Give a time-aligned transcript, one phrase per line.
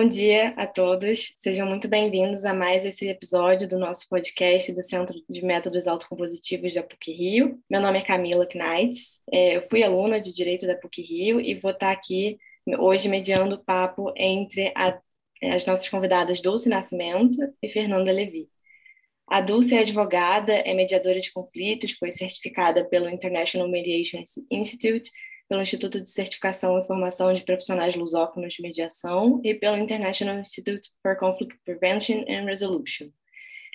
[0.00, 4.82] Bom dia a todos, sejam muito bem-vindos a mais esse episódio do nosso podcast do
[4.82, 7.62] Centro de Métodos Autocompositivos da PUC Rio.
[7.68, 11.54] Meu nome é Camila Knights, é, eu fui aluna de Direito da PUC Rio e
[11.54, 12.38] vou estar aqui
[12.78, 14.98] hoje mediando o papo entre a,
[15.42, 18.48] as nossas convidadas Dulce Nascimento e Fernanda Levi.
[19.26, 25.10] A Dulce é advogada, é mediadora de conflitos, foi certificada pelo International Mediation Institute
[25.50, 30.88] pelo Instituto de Certificação e Formação de Profissionais Lusófonos de Mediação e pelo International Institute
[31.02, 33.08] for Conflict Prevention and Resolution.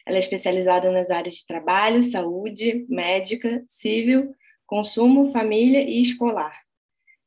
[0.07, 4.33] Ela é especializada nas áreas de trabalho, saúde, médica, civil,
[4.65, 6.57] consumo, família e escolar.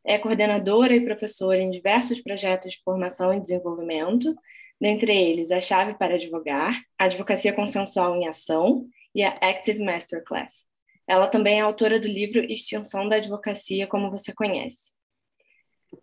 [0.03, 4.35] É coordenadora e professora em diversos projetos de formação e desenvolvimento,
[4.81, 10.67] dentre eles a Chave para Advogar, a Advocacia Consensual em Ação e a Active Masterclass.
[11.09, 14.91] Ela também é autora do livro Extinção da Advocacia, como você conhece.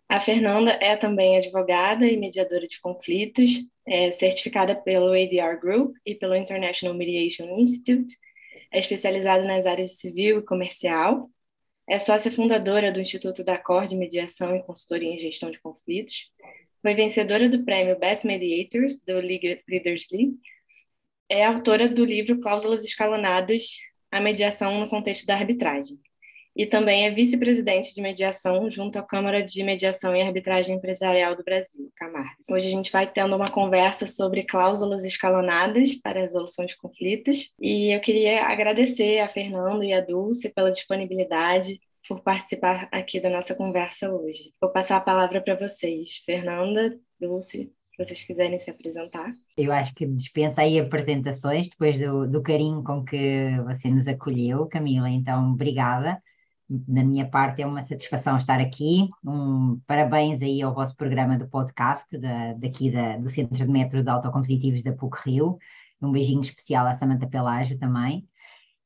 [0.08, 6.14] A Fernanda é também advogada e mediadora de conflitos, é certificada pelo ADR Group e
[6.14, 8.16] pelo International Mediation Institute,
[8.72, 11.30] é especializada nas áreas de civil e comercial,
[11.88, 16.32] é sócia fundadora do Instituto da Cor de Mediação e Consultoria em Gestão de Conflitos,
[16.82, 20.36] foi vencedora do prêmio Best Mediators do Leaders League,
[21.28, 23.76] é autora do livro Cláusulas Escalonadas,
[24.16, 25.98] a mediação no contexto da arbitragem.
[26.56, 31.44] E também é vice-presidente de mediação junto à Câmara de Mediação e Arbitragem Empresarial do
[31.44, 32.34] Brasil, CAMAR.
[32.48, 37.52] Hoje a gente vai tendo uma conversa sobre cláusulas escalonadas para resolução de conflitos.
[37.60, 43.28] E eu queria agradecer a Fernando e a Dulce pela disponibilidade por participar aqui da
[43.28, 44.54] nossa conversa hoje.
[44.58, 46.22] Vou passar a palavra para vocês.
[46.24, 49.30] Fernanda, Dulce, vocês quiserem se apresentar.
[49.56, 54.66] Eu acho que dispensa aí apresentações, depois do, do carinho com que você nos acolheu,
[54.66, 56.22] Camila, então obrigada.
[56.68, 59.08] Da minha parte é uma satisfação estar aqui.
[59.24, 64.06] Um, parabéns aí ao vosso programa do podcast da, daqui da, do Centro de Metros
[64.06, 65.58] Autocompositivos da PUC Rio.
[66.02, 68.28] Um beijinho especial à Samanta Pelágio também.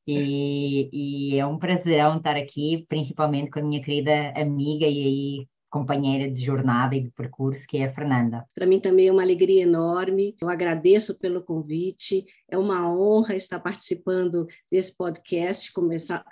[0.06, 5.48] E, e, é um prazerão estar aqui, principalmente com a minha querida amiga e aí
[5.70, 8.44] companheira de jornada e de percurso, que é a Fernanda.
[8.54, 10.36] Para mim também é uma alegria enorme.
[10.42, 12.26] Eu agradeço pelo convite.
[12.50, 15.72] É uma honra estar participando desse podcast.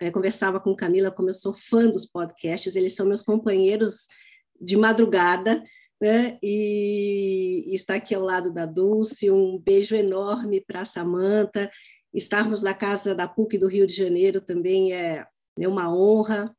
[0.00, 2.74] É, conversava com Camila como eu sou fã dos podcasts.
[2.74, 4.08] Eles são meus companheiros
[4.60, 5.62] de madrugada.
[6.00, 6.38] Né?
[6.42, 9.30] E, e estar aqui ao lado da Dulce.
[9.30, 11.70] Um beijo enorme para a Samanta.
[12.12, 15.24] Estarmos na casa da PUC do Rio de Janeiro também é,
[15.58, 16.52] é uma honra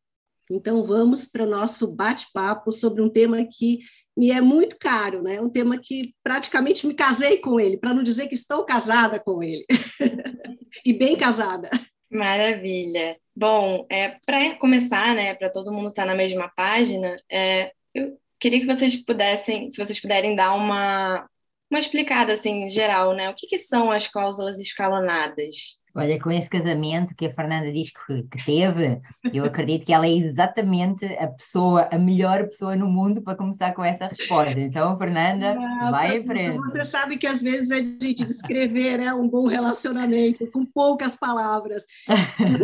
[0.49, 3.79] então, vamos para o nosso bate-papo sobre um tema que
[4.17, 5.39] me é muito caro, né?
[5.39, 9.41] Um tema que praticamente me casei com ele, para não dizer que estou casada com
[9.41, 9.65] ele.
[10.83, 11.69] e bem casada.
[12.11, 13.17] Maravilha.
[13.35, 18.17] Bom, é, para começar, né, para todo mundo estar tá na mesma página, é, eu
[18.39, 21.29] queria que vocês pudessem, se vocês puderem dar uma,
[21.69, 23.29] uma explicada assim, geral, né?
[23.29, 25.78] O que, que são as cláusulas escalonadas?
[25.95, 29.01] Olha, com esse casamento que a Fernanda diz que, que, teve,
[29.33, 33.73] eu acredito que ela é exatamente a pessoa, a melhor pessoa no mundo para começar
[33.73, 34.59] com essa resposta.
[34.59, 36.57] Então, Fernanda, Não, vai em frente.
[36.57, 41.15] Você sabe que às vezes é de gente descrever né, um bom relacionamento com poucas
[41.15, 41.85] palavras.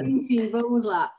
[0.05, 1.11] Enfim, vamos lá.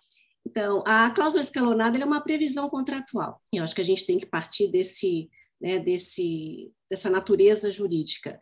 [0.47, 3.43] Então, a cláusula escalonada é uma previsão contratual.
[3.53, 5.29] E eu acho que a gente tem que partir desse,
[5.61, 8.39] né, desse, dessa natureza jurídica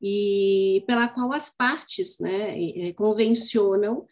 [0.00, 4.06] e pela qual as partes né, convencionam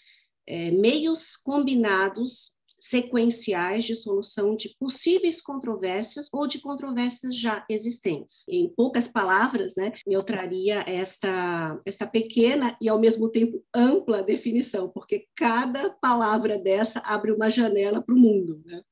[0.47, 8.45] é, meios combinados sequenciais de solução de possíveis controvérsias ou de controvérsias já existentes.
[8.49, 14.89] Em poucas palavras, né, eu traria esta, esta pequena e ao mesmo tempo ampla definição,
[14.89, 18.63] porque cada palavra dessa abre uma janela para o mundo.
[18.65, 18.83] Né?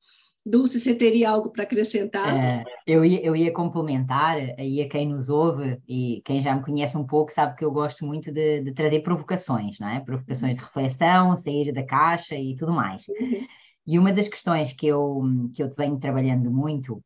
[0.47, 2.35] Dulce, você teria algo para acrescentar?
[2.35, 6.61] É, eu, ia, eu ia complementar, aí a quem nos ouve e quem já me
[6.61, 9.99] conhece um pouco sabe que eu gosto muito de, de trazer provocações, não é?
[9.99, 13.07] Provocações de reflexão, sair da caixa e tudo mais.
[13.07, 13.47] Uhum.
[13.87, 17.03] E uma das questões que eu, que eu venho trabalhando muito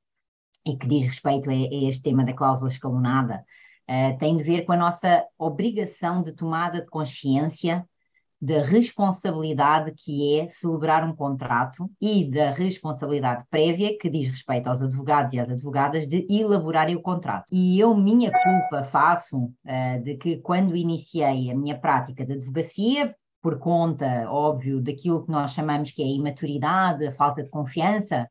[0.66, 3.46] e que diz respeito a, a este tema da cláusula escalonada,
[3.90, 7.88] uh, tem de ver com a nossa obrigação de tomada de consciência
[8.42, 14.82] da responsabilidade que é celebrar um contrato e da responsabilidade prévia que diz respeito aos
[14.82, 17.46] advogados e às advogadas de elaborarem o contrato.
[17.52, 23.14] E eu, minha culpa, faço uh, de que quando iniciei a minha prática de advocacia,
[23.42, 28.30] por conta, óbvio, daquilo que nós chamamos que é a imaturidade, a falta de confiança,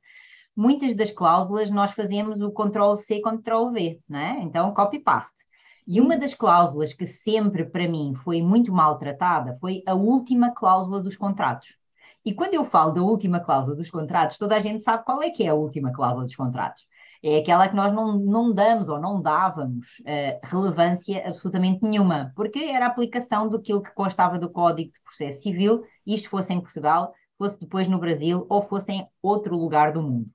[0.56, 4.38] muitas das cláusulas nós fazemos o Ctrl-C, Ctrl-V, né?
[4.42, 5.47] Então, copy-paste.
[5.90, 11.02] E uma das cláusulas que sempre para mim foi muito maltratada foi a última cláusula
[11.02, 11.78] dos contratos.
[12.22, 15.30] E quando eu falo da última cláusula dos contratos, toda a gente sabe qual é
[15.30, 16.86] que é a última cláusula dos contratos.
[17.22, 22.58] é aquela que nós não, não damos ou não dávamos uh, relevância absolutamente nenhuma, porque
[22.58, 27.14] era a aplicação daquilo que constava do Código de Processo Civil, isto fosse em Portugal,
[27.38, 30.28] fosse depois no Brasil ou fosse em outro lugar do mundo.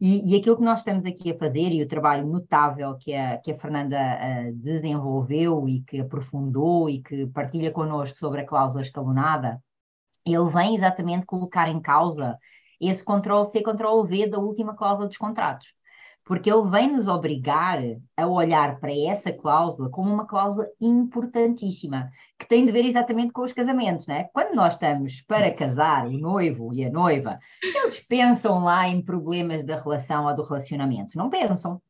[0.00, 3.38] E, e, aquilo que nós estamos aqui a fazer e o trabalho notável que a,
[3.38, 8.82] que a Fernanda uh, desenvolveu e que aprofundou e que partilha connosco sobre a cláusula
[8.82, 9.60] escalonada,
[10.24, 12.38] ele vem exatamente colocar em causa
[12.80, 15.66] esse Ctrl-C, Ctrl-V da última cláusula dos contratos
[16.28, 17.78] porque ele vem nos obrigar
[18.14, 23.40] a olhar para essa cláusula como uma cláusula importantíssima, que tem de ver exatamente com
[23.40, 24.24] os casamentos, né?
[24.34, 29.64] Quando nós estamos para casar, o noivo e a noiva, eles pensam lá em problemas
[29.64, 31.80] da relação ou do relacionamento, não pensam.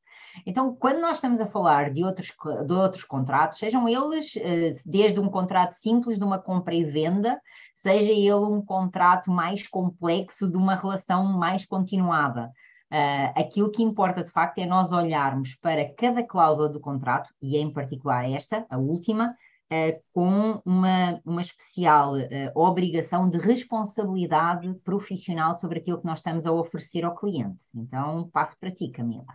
[0.47, 2.33] Então, quando nós estamos a falar de outros,
[2.65, 7.41] de outros contratos, sejam eles eh, desde um contrato simples de uma compra e venda,
[7.75, 12.53] seja ele um contrato mais complexo de uma relação mais continuada,
[12.91, 17.59] Uh, aquilo que importa de facto é nós olharmos para cada cláusula do contrato, e
[17.59, 19.37] em particular esta, a última,
[19.71, 26.47] uh, com uma, uma especial uh, obrigação de responsabilidade profissional sobre aquilo que nós estamos
[26.47, 27.67] a oferecer ao cliente.
[27.75, 29.27] Então, passo para ti, Camila.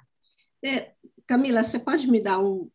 [0.65, 0.93] É,
[1.27, 2.69] Camila, você pode me dar um.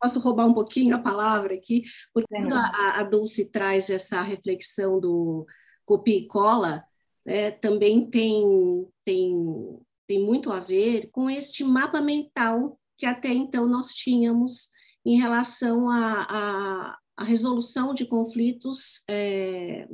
[0.00, 1.82] Posso roubar um pouquinho a palavra aqui?
[2.12, 5.46] Porque quando a, a Dulce traz essa reflexão do
[5.84, 6.84] copia e cola,
[7.24, 8.44] é, também tem,
[9.04, 9.34] tem
[10.06, 14.70] tem muito a ver com este mapa mental que até então nós tínhamos
[15.04, 19.88] em relação à resolução de conflitos é,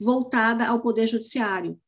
[0.00, 1.78] voltada ao Poder Judiciário.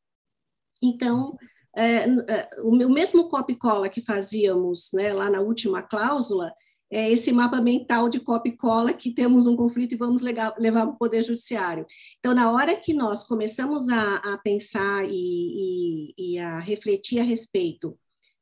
[0.81, 1.35] Então,
[1.75, 6.53] é, é o mesmo copy-cola que fazíamos né, lá na última cláusula,
[6.89, 10.53] é esse mapa mental de copy e cola que temos um conflito e vamos levar,
[10.53, 11.85] para o Poder Judiciário.
[12.19, 17.23] Então, na hora que nós começamos a, a pensar e, e, e, a refletir a
[17.23, 17.97] respeito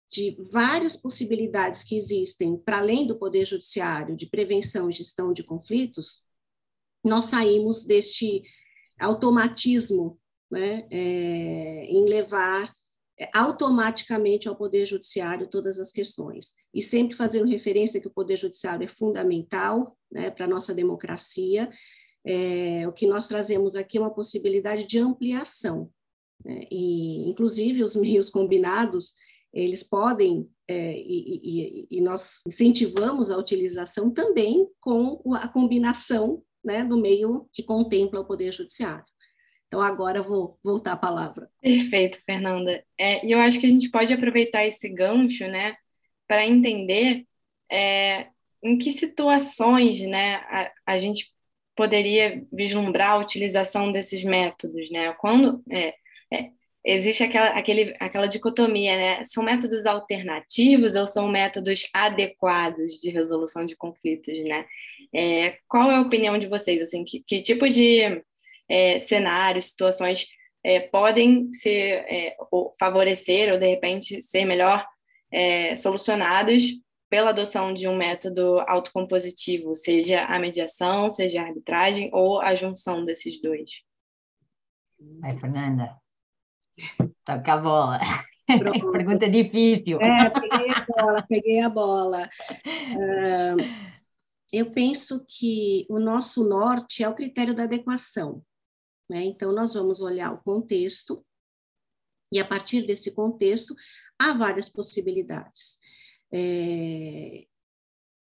[0.10, 5.44] de várias possibilidades que existem para além do Poder Judiciário de prevenção e gestão de
[5.44, 6.22] conflitos,
[7.04, 8.44] nós saímos deste
[9.00, 10.20] automatismo
[10.50, 12.74] né, é, em levar
[13.34, 16.54] automaticamente ao Poder Judiciário todas as questões.
[16.74, 21.70] E sempre fazendo referência que o Poder Judiciário é fundamental né, para a nossa democracia.
[22.26, 25.90] É, o que nós trazemos aqui é uma possibilidade de ampliação.
[26.44, 29.14] Né, e, inclusive, os meios combinados,
[29.54, 36.84] eles podem, é, e, e, e, nós incentivamos a utilização também com a combinação né,
[36.84, 39.06] do meio que contempla o Poder Judiciário.
[39.68, 41.50] Então, agora vou voltar a palavra.
[41.62, 42.84] Perfeito, Fernanda.
[42.98, 45.76] É, e eu acho que a gente pode aproveitar esse gancho, né,
[46.28, 47.26] para entender
[47.72, 48.28] é,
[48.64, 51.32] em que situações, né, a, a, gente
[51.76, 55.14] poderia vislumbrar a utilização desses métodos, né?
[55.20, 55.94] Quando é,
[56.32, 56.50] é,
[56.84, 59.26] existe aquela, aquele, aquela dicotomia, né?
[59.26, 64.66] São métodos alternativos ou são métodos adequados de resolução de conflitos, né?
[65.14, 66.82] É, qual é a opinião de vocês?
[66.82, 68.24] Assim, que, que tipo de
[68.70, 70.28] é, cenários, situações
[70.64, 74.86] é, podem ser é, ou favorecer ou de repente ser melhor
[75.32, 76.64] é, solucionadas
[77.10, 83.06] pela adoção de um método autocompositivo, seja a mediação, seja a arbitragem ou a junção
[83.06, 83.84] desses dois.
[85.20, 85.96] Vai, Fernanda.
[87.24, 88.00] Toca a bola.
[88.92, 90.00] Pergunta difícil.
[90.02, 92.30] É, peguei a bola, peguei a bola.
[92.66, 93.96] Uh,
[94.52, 98.42] eu penso que o nosso norte é o critério da adequação.
[99.10, 99.24] Né?
[99.24, 101.26] Então, nós vamos olhar o contexto,
[102.32, 103.76] e a partir desse contexto,
[104.20, 105.78] há várias possibilidades.
[106.34, 107.46] É,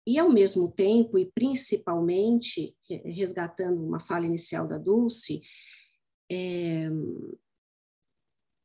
[0.07, 5.43] e, ao mesmo tempo, e principalmente, resgatando uma fala inicial da Dulce,
[6.31, 6.89] é,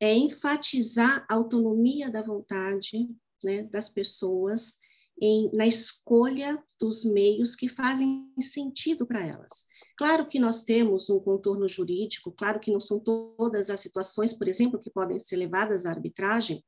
[0.00, 3.08] é enfatizar a autonomia da vontade
[3.44, 4.78] né, das pessoas
[5.20, 9.66] em, na escolha dos meios que fazem sentido para elas.
[9.96, 14.48] Claro que nós temos um contorno jurídico, claro que não são todas as situações, por
[14.48, 16.64] exemplo, que podem ser levadas à arbitragem,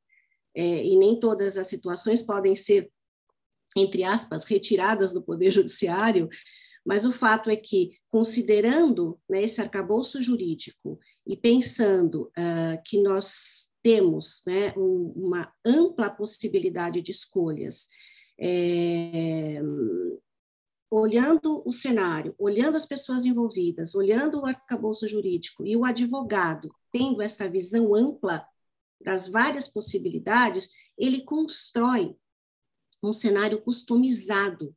[0.55, 2.91] é, e nem todas as situações podem ser,
[3.77, 6.29] entre aspas, retiradas do Poder Judiciário,
[6.87, 13.69] mas o fato é que, considerando né, esse arcabouço jurídico e pensando uh, que nós
[13.83, 17.89] temos né, um, uma ampla possibilidade de escolhas,
[18.41, 19.61] é,
[20.91, 27.21] olhando o cenário, olhando as pessoas envolvidas, olhando o arcabouço jurídico e o advogado tendo
[27.21, 28.47] essa visão ampla
[29.01, 32.17] das várias possibilidades, ele constrói
[33.03, 34.75] um cenário customizado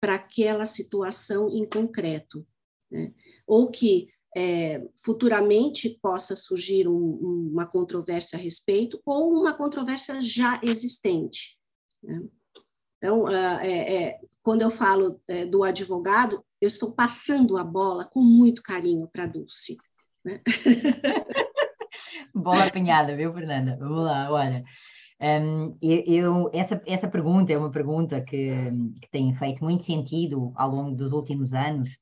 [0.00, 2.46] para aquela situação em concreto,
[2.90, 3.12] né?
[3.46, 10.60] ou que é, futuramente possa surgir um, uma controvérsia a respeito, ou uma controvérsia já
[10.62, 11.58] existente.
[12.02, 12.22] Né?
[12.98, 18.20] Então, é, é, quando eu falo é, do advogado, eu estou passando a bola com
[18.20, 19.76] muito carinho para a Dulce.
[20.24, 20.40] Né?
[22.32, 23.76] bola apanhada, viu, Fernanda?
[23.76, 24.62] Vamos lá, olha.
[25.20, 28.70] Um, eu, essa, essa pergunta é uma pergunta que,
[29.02, 31.98] que tem feito muito sentido ao longo dos últimos anos,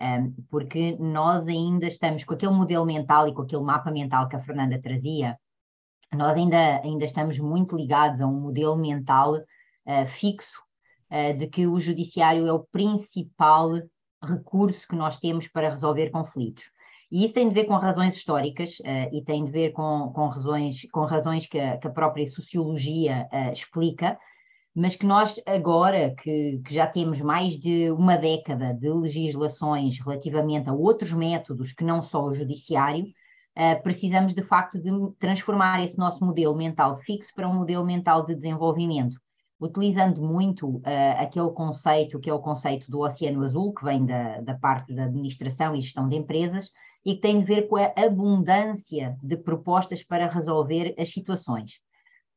[0.00, 4.36] um, porque nós ainda estamos com aquele modelo mental e com aquele mapa mental que
[4.36, 5.36] a Fernanda trazia,
[6.14, 10.67] nós ainda, ainda estamos muito ligados a um modelo mental uh, fixo
[11.38, 13.70] de que o judiciário é o principal
[14.22, 16.64] recurso que nós temos para resolver conflitos.
[17.10, 20.28] E isso tem de ver com razões históricas uh, e tem de ver com, com
[20.28, 24.18] razões, com razões que, a, que a própria sociologia uh, explica,
[24.74, 30.68] mas que nós agora, que, que, já temos mais de uma década de legislações relativamente
[30.68, 35.96] a outros métodos que não só o judiciário, uh, precisamos de facto de transformar esse
[35.96, 39.18] nosso modelo mental fixo para um modelo mental de desenvolvimento
[39.60, 40.82] utilizando muito uh,
[41.18, 45.04] aquele conceito que é o conceito do Oceano Azul, que vem da, da parte da
[45.04, 46.70] administração e gestão de empresas,
[47.04, 51.80] e que tem de ver com a abundância de propostas para resolver as situações.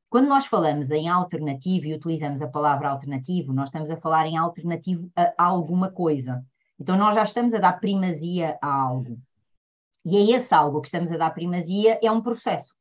[0.10, 4.38] Quando nós falamos em alternativo e utilizamos a palavra alternativo, nós estamos a falar em
[4.38, 6.44] alternativo a alguma coisa.
[6.80, 9.18] Então, nós já estamos a dar primazia a algo.
[10.04, 12.74] E é esse algo que estamos a dar primazia é um processo.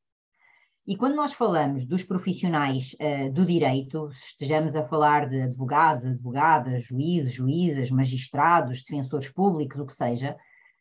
[0.91, 6.83] E quando nós falamos dos profissionais uh, do direito, estejamos a falar de advogados, advogadas,
[6.83, 10.37] juízes, juízas, magistrados, defensores públicos, o que seja,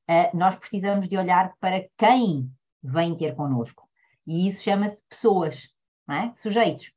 [0.10, 2.52] uh, nós precisamos de olhar para quem
[2.82, 3.88] vem ter connosco.
[4.26, 5.70] E isso chama-se pessoas,
[6.10, 6.32] é?
[6.36, 6.88] sujeitos.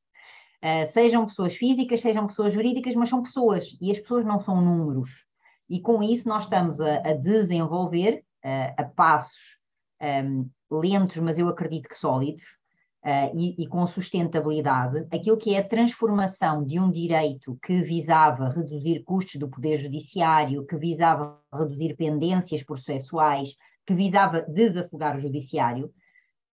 [0.64, 3.76] Uh, sejam pessoas físicas, sejam pessoas jurídicas, mas são pessoas.
[3.78, 5.26] E as pessoas não são números.
[5.68, 9.58] E com isso nós estamos a, a desenvolver, a passos
[10.00, 12.61] um, ehm, lentos, mas eu acredito que sólidos,
[13.04, 18.48] Uh, e, e, com sustentabilidade, aquilo que é a transformação de um direito que visava
[18.48, 25.92] reduzir custos do Poder Judiciário, que visava reduzir pendências processuais, que visava desafogar o Judiciário,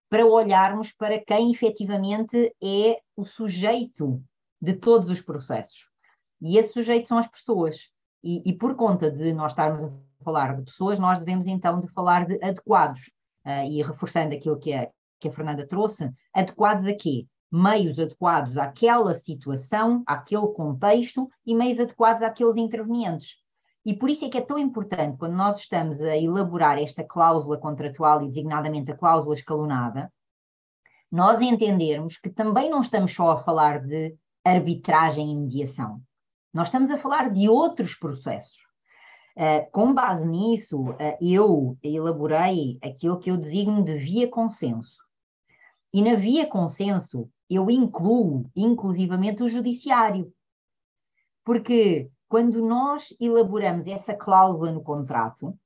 [0.09, 4.19] para olharmos para quem efetivamente é o sujeito
[4.59, 5.87] de todos os processos.
[6.41, 7.89] E esse sujeito são as pessoas.
[8.23, 9.91] E, e por conta de nós estarmos a
[10.23, 13.11] falar de pessoas, nós devemos então de falar de adequados.
[13.45, 17.27] Uh, e reforçando aquilo que é que a Fernanda trouxe, adequados a quê?
[17.51, 23.37] Meios adequados àquela situação, àquele contexto e meios adequados àqueles intervenientes.
[23.85, 27.57] E por isso é que é tão importante, quando nós estamos a elaborar esta cláusula
[27.57, 30.11] contratual e designadamente a cláusula escalonada,
[31.11, 36.01] nós entendermos que também não estamos só a falar de arbitragem e mediação.
[36.53, 38.59] Nós estamos a falar de outros processos.
[39.35, 44.97] Uh, com base nisso, uh, eu elaborei aquilo que eu designo de via consenso.
[45.93, 50.31] E na via consenso, eu incluo inclusivamente o judiciário.
[51.43, 55.57] Porque quando nós elaboramos essa cláusula no contrato,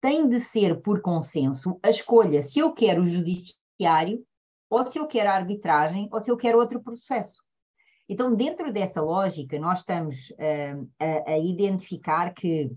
[0.00, 4.24] tem de ser por consenso a escolha se eu quero o judiciário,
[4.70, 7.42] ou se eu quero a arbitragem, ou se eu quero outro processo.
[8.08, 12.70] Então, dentro dessa lógica, nós estamos uh, a, a, identificar que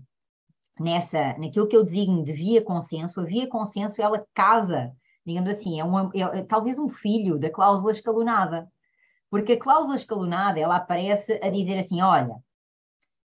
[0.78, 5.80] nessa, naquilo que eu designo de via consenso, a via consenso ela casa digamos assim,
[5.80, 8.70] é, uma, é, é talvez um filho da cláusula escalonada.
[9.30, 12.36] Porque a cláusula escalonada, ela aparece a dizer assim, olha,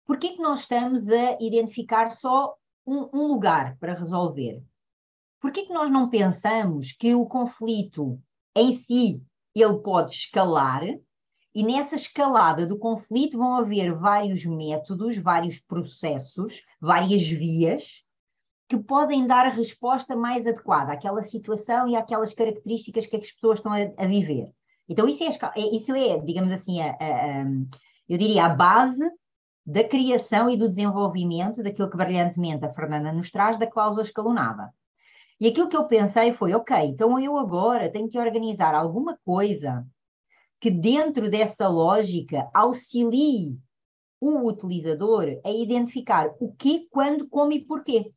[0.05, 4.63] por que nós estamos a identificar só um, um lugar para resolver?
[5.41, 8.21] Por que nós não pensamos que o conflito
[8.55, 9.21] em si,
[9.55, 10.83] ele pode escalar
[11.53, 18.03] e nessa escalada do conflito vão haver vários métodos, vários processos, várias vias
[18.67, 23.59] que podem dar a resposta mais adequada àquela situação e àquelas características que as pessoas
[23.59, 24.51] estão a, a viver.
[24.89, 27.45] Então, isso é, é, isso é digamos assim, a, a,
[28.07, 29.03] eu diria, a base
[29.65, 34.73] da criação e do desenvolvimento daquilo que brilhantemente a Fernanda nos traz da cláusula escalonada.
[35.39, 39.85] E aquilo que eu pensei foi, ok, então eu agora tenho que organizar alguma coisa
[40.59, 43.57] que dentro dessa lógica auxilie
[44.19, 48.11] o utilizador a identificar o que, quando, como e porquê.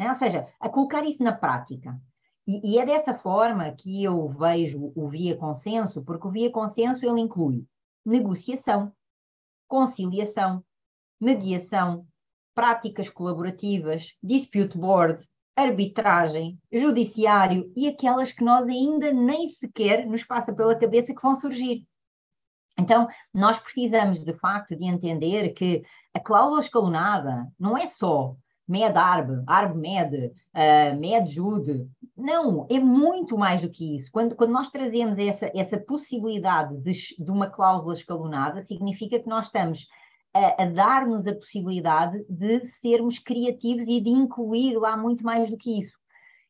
[0.00, 0.08] Né?
[0.08, 2.00] Ou seja, a colocar isso na prática.
[2.48, 7.04] E, e, é dessa forma que eu vejo o via consenso, porque o via consenso
[7.04, 7.66] ele inclui
[8.02, 8.90] negociação,
[9.68, 10.64] conciliação,
[11.20, 12.06] mediação,
[12.54, 15.22] práticas colaborativas, dispute board,
[15.54, 21.36] arbitragem, judiciário e aquelas que nós ainda nem sequer nos passa pela cabeça que vão
[21.36, 21.86] surgir.
[22.78, 25.82] Então, nós precisamos de facto de entender que
[26.14, 28.34] a cláusula escalonada não é só
[28.70, 31.88] med arb, arb med, uh, med jude.
[32.16, 34.10] Não, é muito mais do que isso.
[34.12, 39.46] Quando, quando nós trazemos essa, essa possibilidade de, de uma cláusula escalonada, significa que nós
[39.46, 39.88] estamos
[40.32, 45.56] a, a dar-nos a possibilidade de sermos criativos e de incluir lá muito mais do
[45.56, 45.98] que isso.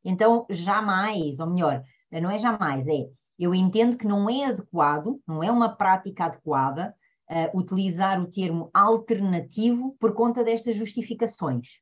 [0.04, 3.08] Então, jamais, ou melhor, não é jamais, é
[3.38, 6.94] eu entendo que não é adequado, não é uma prática adequada
[7.30, 11.78] uh, utilizar o termo alternativo por conta destas justificações.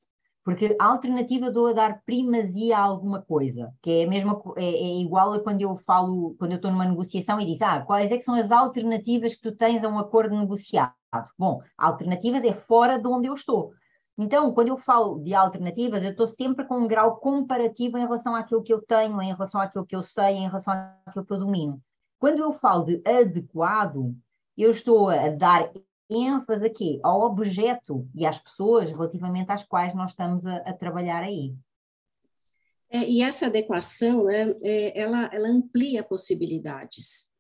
[0.49, 4.64] Porque a alternativa dou a dar primazia a alguma coisa, que é, a mesma, é,
[4.64, 8.11] é igual a quando eu falo, quando eu estou numa negociação e diz, ah, quais
[8.11, 10.95] é que são as alternativas que tu tens a um acordo negociado?
[11.38, 13.75] Bom, alternativas é fora de onde eu estou.
[14.17, 18.35] Então, quando eu falo de alternativas, eu estou sempre com um grau comparativo em relação
[18.35, 20.73] àquilo que eu tenho, em relação àquilo que eu sei, em relação
[21.05, 21.78] àquilo que eu domino.
[22.19, 24.17] Quando eu falo de adequado,
[24.57, 25.71] eu estou a dar
[26.11, 31.23] ênfase aqui ao objeto e às pessoas relativamente às quais nós estamos a, a trabalhar
[31.23, 31.55] aí.
[32.91, 37.31] É, e essa adequação, né, é, ela, ela amplia possibilidades.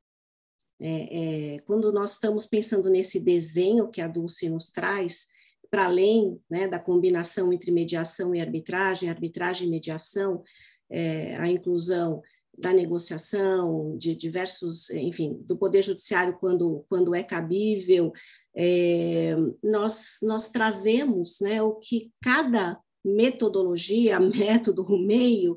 [0.80, 5.26] É, é, quando nós estamos pensando nesse desenho que a Dulce nos traz,
[5.70, 10.42] para além né, da combinação entre mediação e arbitragem, arbitragem e mediação,
[10.90, 12.22] é, a inclusão
[12.58, 18.12] da negociação, de diversos, enfim, do Poder Judiciário quando, quando é cabível,
[18.60, 25.54] é, nós, nós trazemos né, o que cada metodologia, método, meio,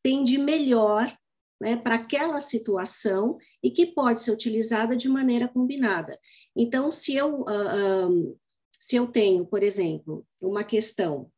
[0.00, 1.12] tem de melhor
[1.60, 6.16] né, para aquela situação e que pode ser utilizada de maneira combinada.
[6.54, 8.36] Então, se eu, uh, um,
[8.78, 11.28] se eu tenho, por exemplo, uma questão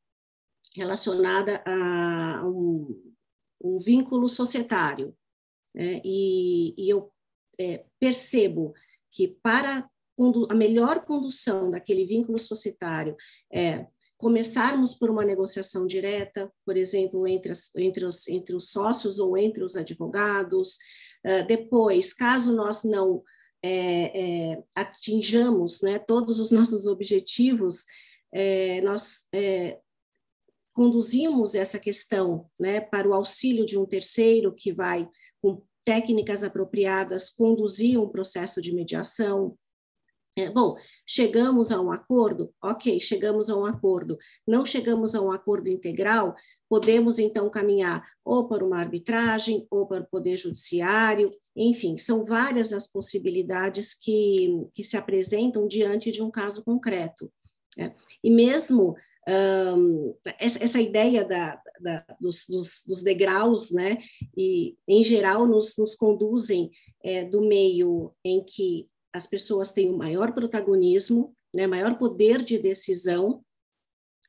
[0.75, 3.15] relacionada a um,
[3.63, 5.17] um vínculo societário,
[5.75, 7.11] né, e, e, eu
[7.59, 8.75] é, percebo
[9.11, 9.89] que para
[10.49, 13.17] a melhor condução daquele vínculo societário
[13.53, 13.87] é
[14.19, 19.37] começarmos por uma negociação direta, por exemplo, entre, as, entre, os, entre os sócios ou
[19.37, 20.79] entre os advogados.
[21.25, 23.23] Uh, depois, caso nós não
[23.63, 27.85] é, é, atinjamos né, todos os nossos objetivos,
[28.33, 29.81] é, nós é,
[30.73, 35.09] conduzimos essa questão né, para o auxílio de um terceiro que vai,
[35.41, 39.57] com técnicas apropriadas, conduzir um processo de mediação.
[40.39, 42.53] É, bom, chegamos a um acordo?
[42.63, 44.19] Ok, chegamos a um acordo.
[44.47, 46.35] Não chegamos a um acordo integral?
[46.69, 52.71] Podemos então caminhar ou para uma arbitragem, ou para o Poder Judiciário, enfim, são várias
[52.71, 57.33] as possibilidades que, que se apresentam diante de um caso concreto.
[57.79, 57.95] Né?
[58.23, 58.95] E mesmo
[59.27, 63.99] um, essa, ideia da, da, dos, dos, dos, degraus, né,
[64.37, 66.71] e em geral nos, nos conduzem
[67.03, 72.59] é, do meio em que as pessoas têm o maior protagonismo, né, maior poder de
[72.59, 73.43] decisão,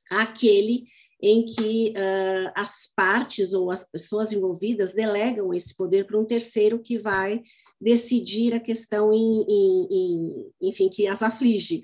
[0.09, 0.85] aquele
[1.21, 6.79] em que uh, as partes ou as pessoas envolvidas delegam esse poder para um terceiro
[6.79, 7.41] que vai
[7.81, 11.83] decidir a questão, em, em, em, enfim, que as aflige.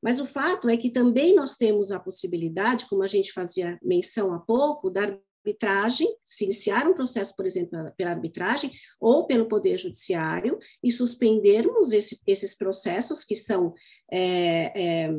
[0.00, 4.32] Mas o fato é que também nós temos a possibilidade, como a gente fazia menção
[4.32, 9.78] há pouco, da arbitragem, se iniciar um processo, por exemplo, pela arbitragem ou pelo Poder
[9.78, 13.72] Judiciário e suspendermos esse, esses processos que são
[14.10, 15.10] é, é,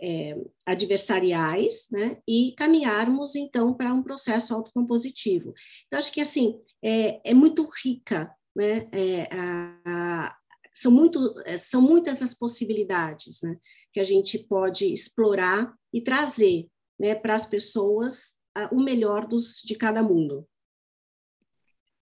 [0.00, 5.52] é, adversariais, né, e caminharmos então para um processo autocompositivo.
[5.86, 10.36] Então, acho que assim é, é muito rica, né, é, a, a,
[10.72, 13.56] são, muito, é, são muitas as possibilidades né,
[13.92, 18.35] que a gente pode explorar e trazer né, para as pessoas
[18.72, 20.46] o melhor dos, de cada mundo.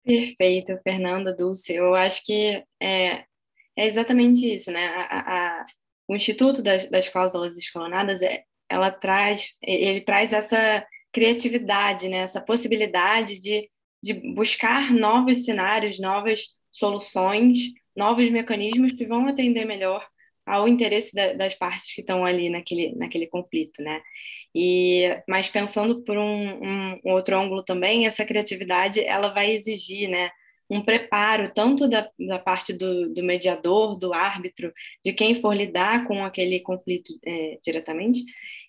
[0.04, 1.74] Perfeito, Fernanda Dulce.
[1.74, 3.24] Eu acho que é,
[3.76, 4.86] é exatamente isso, né?
[4.86, 5.66] A, a,
[6.08, 12.18] o Instituto das, das Cláusulas Escalonadas, é, ela traz, ele traz essa criatividade, né?
[12.18, 13.70] essa possibilidade de,
[14.02, 20.06] de buscar novos cenários, novas soluções, novos mecanismos que vão atender melhor
[20.48, 24.00] ao interesse da, das partes que estão ali naquele, naquele conflito, né?
[24.54, 30.30] E, mas pensando por um, um outro ângulo também, essa criatividade ela vai exigir, né,
[30.70, 34.72] um preparo tanto da, da parte do, do, mediador, do árbitro,
[35.04, 38.22] de quem for lidar com aquele conflito é, diretamente,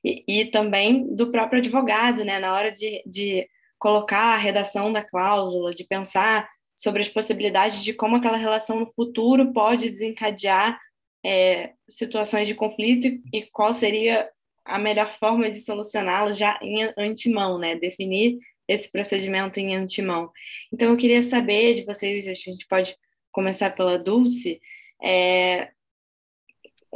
[0.03, 5.03] e, e, também do próprio advogado, né, na hora de, de colocar a redação da
[5.03, 10.79] cláusula, de pensar sobre as possibilidades de como aquela relação no futuro pode desencadear
[11.25, 14.29] é, situações de conflito e, qual seria
[14.65, 17.75] a melhor forma de solucioná-lo já em antemão, né?
[17.75, 20.31] Definir esse procedimento em antemão.
[20.71, 22.95] Então, eu queria saber de vocês, a gente pode
[23.31, 24.61] começar pela Dulce,
[25.01, 25.69] é,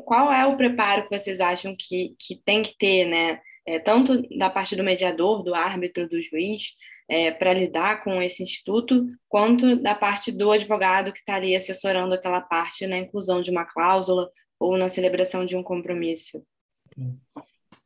[0.05, 3.39] qual é o preparo que vocês acham que, que tem que ter, né?
[3.65, 6.73] é, tanto da parte do mediador, do árbitro, do juiz,
[7.09, 12.13] é, para lidar com esse instituto, quanto da parte do advogado que está ali assessorando
[12.13, 16.43] aquela parte na inclusão de uma cláusula ou na celebração de um compromisso.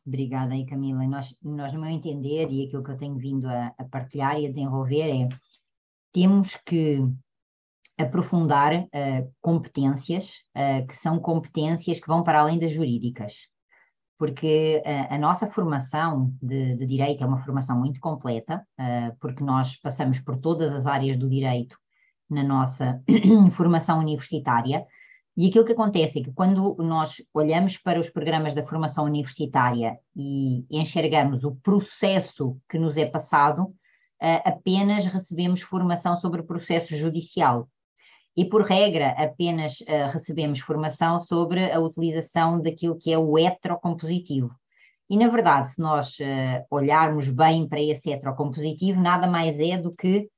[0.06, 1.06] Obrigada aí, Camila.
[1.06, 4.45] Nós, nós, no meu entender, e aquilo que eu tenho vindo a, a partilhar e
[4.45, 5.27] a desenvolver é
[6.13, 6.99] temos que
[7.97, 13.47] aprofundar uh, competências uh, que são competências que vão para além das jurídicas,
[14.17, 18.65] porque uh, a nossa formação de, de, direito é uma formação muito completa,
[19.19, 21.77] porque nós passamos por todas as áreas do direito
[22.30, 23.01] na nossa
[23.51, 24.86] formação universitária.
[25.36, 29.97] E aquilo que acontece é que quando nós olhamos para os programas da formação universitária
[30.15, 33.73] e enxergamos o processo que nos é passado,
[34.43, 37.69] apenas recebemos formação sobre processo judicial
[38.38, 44.52] e, por regra, apenas uh, recebemos formação sobre a utilização daquilo que é o heterocompositivo.
[45.10, 49.91] E, na verdade, se nós uh, olharmos bem para esse heterocompositivo, nada mais é do
[49.91, 50.30] que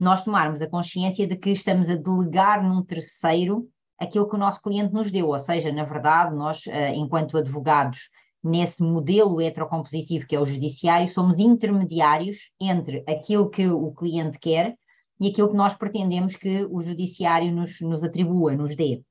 [0.00, 3.68] nós tomarmos a consciência de que estamos a delegar num terceiro
[4.00, 8.10] aquilo que o nosso cliente nos deu, ou seja, na verdade, nós, uh, enquanto advogados,
[8.42, 14.76] nesse modelo heterocompositivo que é o judiciário, somos intermediários entre aquilo que o cliente quer
[15.20, 19.02] e aquilo que nós pretendemos que o judiciário nos, nos atribua, nos dê.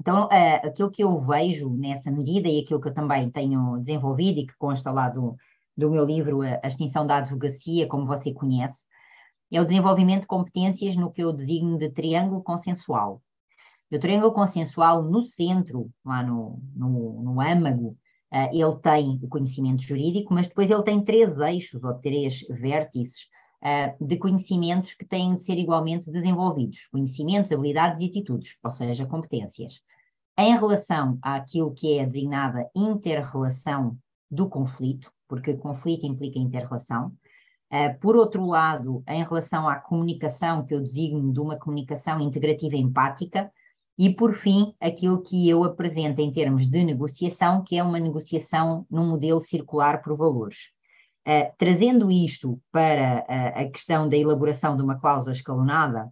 [0.00, 4.40] Então, uh, aquilo que eu vejo nessa medida e aquilo que eu também tenho desenvolvido
[4.40, 5.36] e que consta lá do,
[5.76, 8.84] do meu livro A Extinção da Advocacia, como você conhece,
[9.52, 13.22] é o desenvolvimento de competências no que eu designo de triângulo consensual.
[13.92, 17.96] O triângulo consensual, no centro, lá no, no, no âmago,
[18.32, 23.28] uh, ele tem o conhecimento jurídico, mas depois ele tem três eixos ou três vértices
[23.64, 29.06] uh, de conhecimentos que têm de ser igualmente desenvolvidos, conhecimentos, habilidades e atitudes, ou seja,
[29.06, 29.80] competências.
[30.36, 33.96] Em relação àquilo que é designada inter-relação
[34.30, 37.12] do conflito, porque conflito implica inter-relação,
[37.72, 42.76] uh, por outro lado, em relação à comunicação, que eu designo de uma comunicação integrativa
[42.76, 43.50] empática,
[43.96, 48.84] e, por fim, aquilo que eu apresento em termos de negociação, que é uma negociação
[48.90, 50.74] num modelo circular por valores.
[51.26, 56.10] Uh, trazendo isto para uh, a questão da elaboração de uma cláusula escalonada,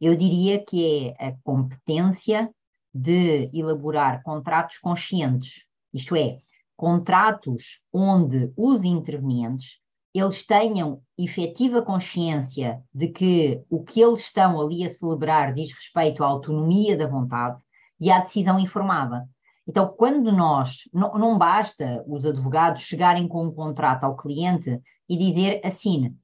[0.00, 2.50] eu diria que é a competência
[2.92, 6.38] de elaborar contratos conscientes, isto é,
[6.76, 9.80] contratos onde os intervenientes
[10.14, 16.22] eles tenham efetiva consciência de que o que eles estão ali a celebrar diz respeito
[16.22, 17.62] à autonomia da vontade
[17.98, 19.26] e à decisão informada.
[19.66, 25.16] Então, quando nós, não, não basta os advogados chegarem com um contrato ao cliente e
[25.16, 26.16] dizer assine.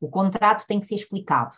[0.00, 1.54] O contrato tem que ser explicado.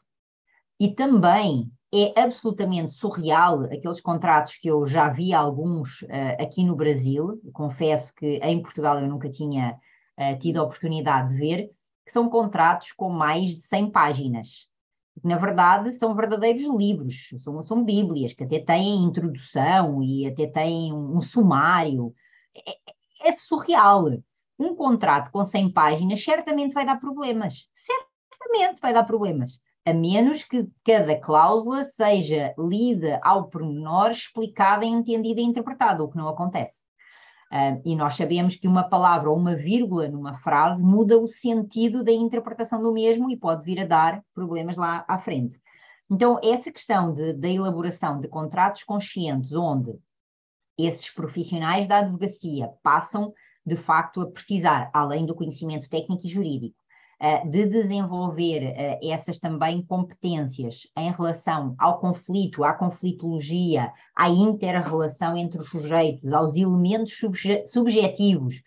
[0.80, 6.76] E também é absolutamente surreal aqueles contratos que eu já vi alguns uh, aqui no
[6.76, 9.78] Brasil, confesso que em Portugal eu nunca tinha
[10.18, 11.70] uh, tido a oportunidade de ver,
[12.04, 14.68] que são contratos com mais de 100 páginas
[15.22, 20.92] na verdade, são verdadeiros livros, são, são bíblias, que até têm introdução e até têm
[20.92, 22.14] um, um sumário.
[22.54, 24.06] É, é, surreal.
[24.58, 27.68] Um contrato com 100 páginas certamente vai dar problemas.
[27.74, 29.58] Certamente vai dar problemas.
[29.84, 36.16] A menos que cada cláusula seja lida ao pormenor, explicada, entendida e interpretada, o que
[36.16, 36.85] não acontece.
[37.84, 42.12] E nós sabemos que uma palavra ou uma vírgula numa frase muda o sentido da
[42.12, 45.60] interpretação do mesmo e pode vir a dar problemas lá à frente.
[46.10, 49.98] Então, essa questão da elaboração de contratos conscientes, onde
[50.78, 53.32] esses profissionais da advocacia passam,
[53.64, 56.76] de facto, a precisar, além do conhecimento técnico e jurídico,
[57.46, 65.58] de desenvolver eh, essas também competências em relação ao conflito, à conflitologia, à inter-relação entre
[65.58, 68.62] os sujeitos, aos elementos subje subjetivos,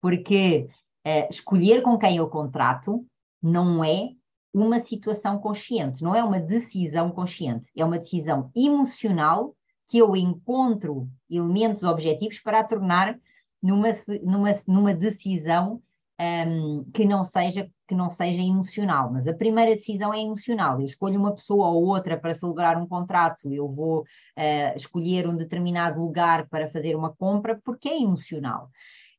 [0.00, 0.66] porque
[1.06, 3.04] uh, escolher com quem eu contrato
[3.42, 4.10] não é
[4.52, 9.54] uma situação consciente, não é uma decisão consciente, é uma decisão emocional
[9.88, 13.18] que eu encontro elementos objetivos para a tornar
[13.62, 13.88] numa,
[14.22, 15.82] numa, numa decisão
[16.20, 20.78] um, que não seja que não seja emocional, mas a primeira decisão é emocional.
[20.78, 25.34] Eu escolho uma pessoa ou outra para celebrar um contrato, eu vou uh, escolher um
[25.34, 28.70] determinado lugar para fazer uma compra, porque é emocional.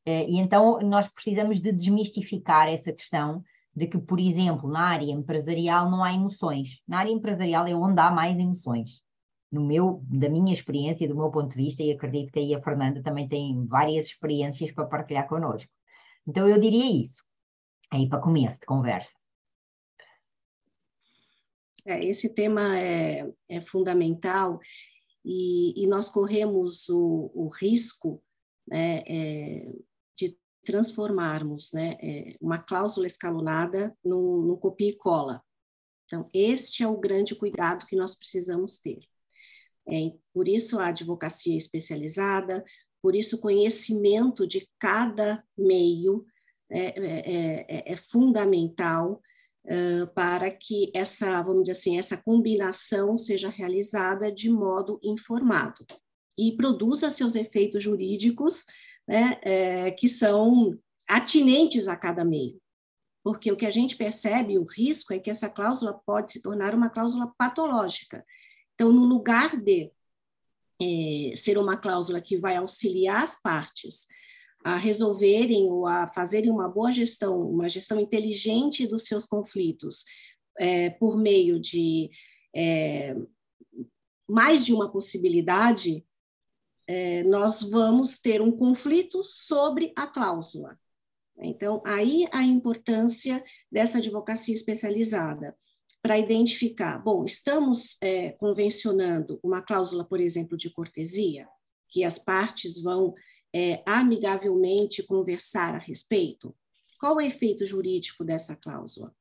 [0.06, 3.42] Uh, e então nós precisamos de desmistificar essa questão
[3.76, 6.80] de que, por exemplo, na área empresarial não há emoções.
[6.88, 9.02] Na área empresarial é onde há mais emoções.
[9.50, 12.62] No meu, da minha experiência, do meu ponto de vista, e acredito que aí a
[12.62, 15.70] Fernanda também tem várias experiências para partilhar connosco.
[16.26, 17.22] Então eu diria isso,
[17.90, 19.12] aí para começo de conversa.
[21.84, 24.60] É, esse tema é, é fundamental
[25.24, 28.22] e, e, nós corremos o, o risco
[28.66, 29.72] né, é,
[30.16, 35.42] de transformarmos né, é, uma cláusula escalonada no copia e cola.
[36.12, 39.00] Então, este é o grande cuidado que nós precisamos ter.
[39.88, 42.64] É, por isso, a advocacia especializada,
[43.02, 46.24] por isso, o conhecimento de cada meio
[46.70, 49.20] é, é, é, é fundamental
[49.64, 55.84] uh, para que essa, vamos dizer assim, essa combinação seja realizada de modo informado
[56.38, 58.64] e produza seus efeitos jurídicos
[59.06, 62.60] né, é, que são atinentes a cada meio.
[63.24, 66.74] Porque o que a gente percebe, o risco, é que essa cláusula pode se tornar
[66.74, 68.24] uma cláusula patológica.
[68.74, 69.92] Então, no lugar de
[70.82, 74.06] é, ser uma cláusula que vai auxiliar as partes
[74.64, 80.04] a resolverem ou a fazerem uma boa gestão, uma gestão inteligente dos seus conflitos,
[80.58, 82.10] é, por meio de
[82.54, 83.16] é,
[84.28, 86.06] mais de uma possibilidade,
[86.86, 90.78] é, nós vamos ter um conflito sobre a cláusula.
[91.38, 95.56] Então, aí a importância dessa advocacia especializada
[96.02, 101.48] para identificar, bom, estamos é, convencionando uma cláusula, por exemplo, de cortesia,
[101.88, 103.14] que as partes vão
[103.54, 106.54] é, amigavelmente conversar a respeito?
[106.98, 109.14] Qual é o efeito jurídico dessa cláusula,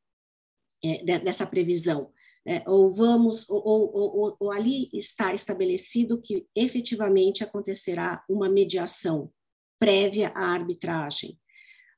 [0.83, 2.11] é, dessa previsão?
[2.43, 9.31] É, ou vamos, ou, ou, ou, ou, ali está estabelecido que efetivamente acontecerá uma mediação
[9.79, 11.39] prévia à arbitragem.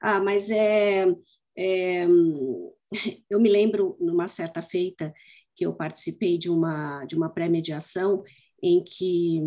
[0.01, 1.05] Ah, mas é,
[1.55, 2.05] é
[3.29, 5.13] eu me lembro numa certa feita
[5.56, 8.23] que eu participei de uma de uma pré-mediação
[8.62, 9.41] em que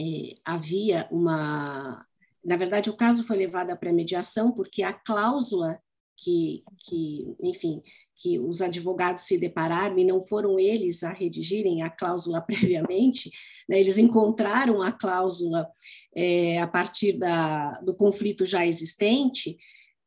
[0.00, 2.04] é, havia uma
[2.44, 5.80] na verdade o caso foi levado à pré-mediação porque a cláusula
[6.18, 7.80] que, que, enfim,
[8.16, 13.30] que os advogados se depararam e não foram eles a redigirem a cláusula previamente,
[13.68, 15.68] né, eles encontraram a cláusula
[16.14, 19.56] é, a partir da, do conflito já existente,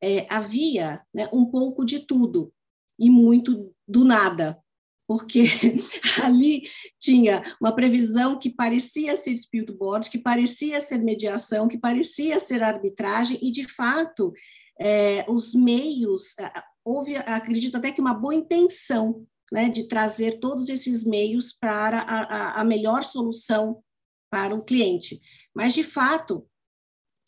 [0.01, 2.51] é, havia né, um pouco de tudo
[2.97, 4.61] e muito do nada,
[5.07, 5.43] porque
[6.23, 6.63] ali
[6.99, 12.63] tinha uma previsão que parecia ser dispute board, que parecia ser mediação, que parecia ser
[12.63, 14.33] arbitragem, e de fato
[14.79, 16.35] é, os meios,
[16.83, 22.21] houve, acredito até que uma boa intenção né, de trazer todos esses meios para a,
[22.21, 23.83] a, a melhor solução
[24.31, 25.19] para o cliente.
[25.53, 26.47] Mas, de fato,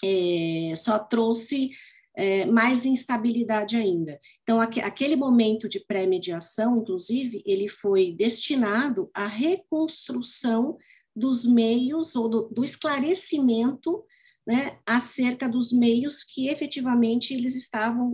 [0.03, 1.71] é, só trouxe
[2.15, 4.19] é, mais instabilidade ainda.
[4.41, 10.77] Então, aqu aquele momento de pré-mediação, inclusive, ele foi destinado à reconstrução
[11.15, 14.03] dos meios ou do, do esclarecimento
[14.45, 18.13] né, acerca dos meios que efetivamente eles estavam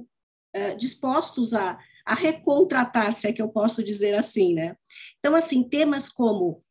[0.56, 4.76] uh, dispostos a, a recontratar, se é que eu posso dizer assim, né?
[5.20, 6.64] Então, assim, temas como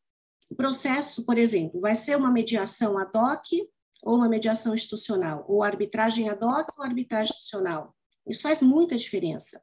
[0.56, 3.44] processo, por exemplo, vai ser uma mediação ad hoc
[4.02, 7.94] ou uma mediação institucional, ou arbitragem ad hoc ou arbitragem institucional.
[8.26, 9.62] Isso faz muita diferença.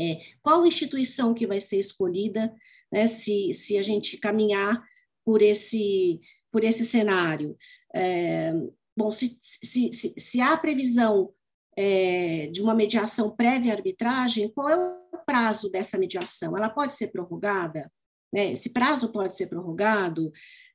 [0.00, 2.54] É, qual instituição que vai ser escolhida,
[2.90, 4.82] né, se, se a gente caminhar
[5.24, 7.56] por esse, por esse cenário?
[7.94, 8.52] É,
[8.96, 11.32] bom, se, se, se, se, há previsão
[11.76, 16.56] é, de uma mediação prévia à arbitragem, qual é o prazo dessa mediação?
[16.56, 17.92] Ela pode ser prorrogada?
[18.32, 18.52] Né?
[18.52, 20.28] Esse prazo pode ser prorrogado?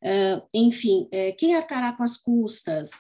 [0.04, 2.92] Uh, enfim, quem arcará com as custas?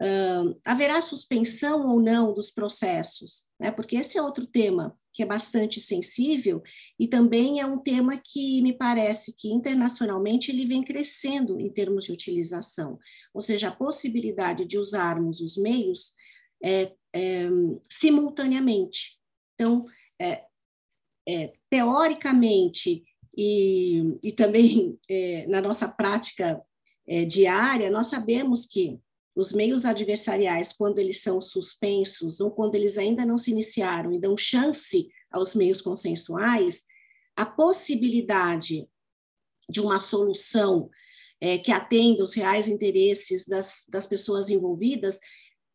[0.00, 3.46] Uh, haverá suspensão ou não dos processos?
[3.58, 3.70] Né?
[3.72, 6.62] Porque esse é outro tema que é bastante sensível
[6.96, 12.04] e também é um tema que me parece que internacionalmente ele vem crescendo em termos
[12.04, 12.96] de utilização,
[13.34, 16.14] ou seja, a possibilidade de usarmos os meios
[16.62, 17.48] é, é,
[17.90, 19.18] simultaneamente.
[19.54, 19.84] Então,
[20.20, 20.44] é,
[21.28, 23.02] é teoricamente
[23.40, 26.60] e, e também é, na nossa prática
[27.06, 28.98] é, diária, nós sabemos que
[29.36, 34.18] os meios adversariais, quando eles são suspensos ou quando eles ainda não se iniciaram e
[34.18, 36.82] dão chance aos meios consensuais,
[37.36, 38.88] a possibilidade
[39.70, 40.90] de uma solução
[41.40, 45.20] é, que atenda os reais interesses das, das pessoas envolvidas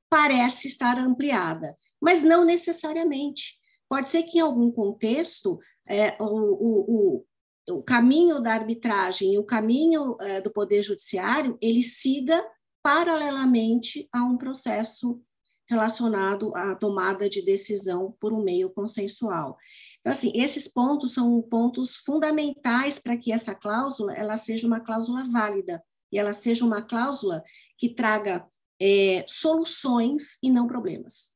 [0.09, 3.57] parece estar ampliada, mas não necessariamente.
[3.87, 7.25] Pode ser que em algum contexto é, o, o,
[7.69, 12.43] o, caminho da arbitragem e o caminho é, do poder judiciário ele siga
[12.81, 15.21] paralelamente a um processo
[15.69, 19.57] relacionado à tomada de decisão por um meio consensual.
[19.99, 25.23] Então, assim, esses pontos são pontos fundamentais para que essa cláusula ela seja uma cláusula
[25.23, 27.41] válida e ela seja uma cláusula
[27.77, 28.45] que traga
[28.79, 31.33] é, soluções e não problemas.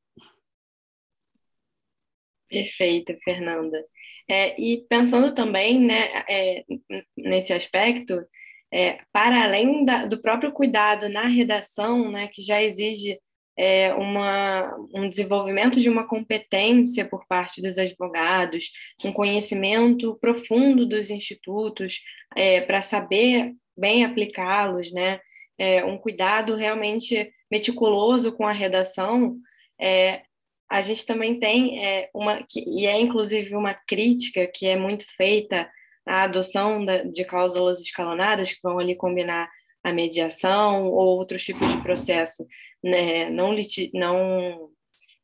[2.48, 3.84] Perfeito, Fernanda.
[4.28, 6.64] É, e pensando também né, é,
[7.16, 8.20] nesse aspecto,
[8.72, 13.18] é, para além da, do próprio cuidado na redação, né, que já exige
[13.58, 18.70] é, uma, um desenvolvimento de uma competência por parte dos advogados,
[19.04, 22.00] um conhecimento profundo dos institutos
[22.36, 25.20] é, para saber bem aplicá-los, né?
[25.58, 29.36] É, um cuidado realmente meticuloso com a redação,
[29.80, 30.22] é,
[30.70, 35.04] a gente também tem é, uma, que, e é inclusive uma crítica que é muito
[35.16, 35.70] feita
[36.06, 39.50] à adoção da, de cláusulas escalonadas, que vão ali combinar
[39.82, 42.46] a mediação ou outros tipos de processo
[42.82, 43.54] né, não,
[43.94, 44.70] não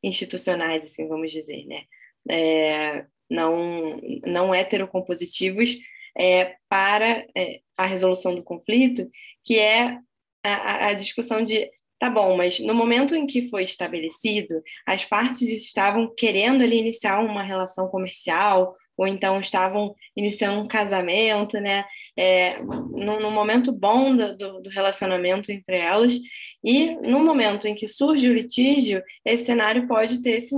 [0.02, 1.82] institucionais, assim, vamos dizer, né?
[2.28, 5.76] É, não, não heterocompositivos
[6.16, 9.10] é, para é, a resolução do conflito,
[9.44, 9.98] que é
[10.42, 11.70] a, a discussão de
[12.04, 17.18] Tá bom, mas no momento em que foi estabelecido, as partes estavam querendo ali iniciar
[17.20, 21.82] uma relação comercial, ou então estavam iniciando um casamento, né?
[22.14, 26.20] É, no, no, momento bom do, do, relacionamento entre elas,
[26.62, 30.54] e no momento em que surge o litígio, esse cenário pode ter se,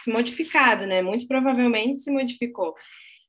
[0.00, 1.02] se modificado, né?
[1.02, 2.72] Muito provavelmente se modificou.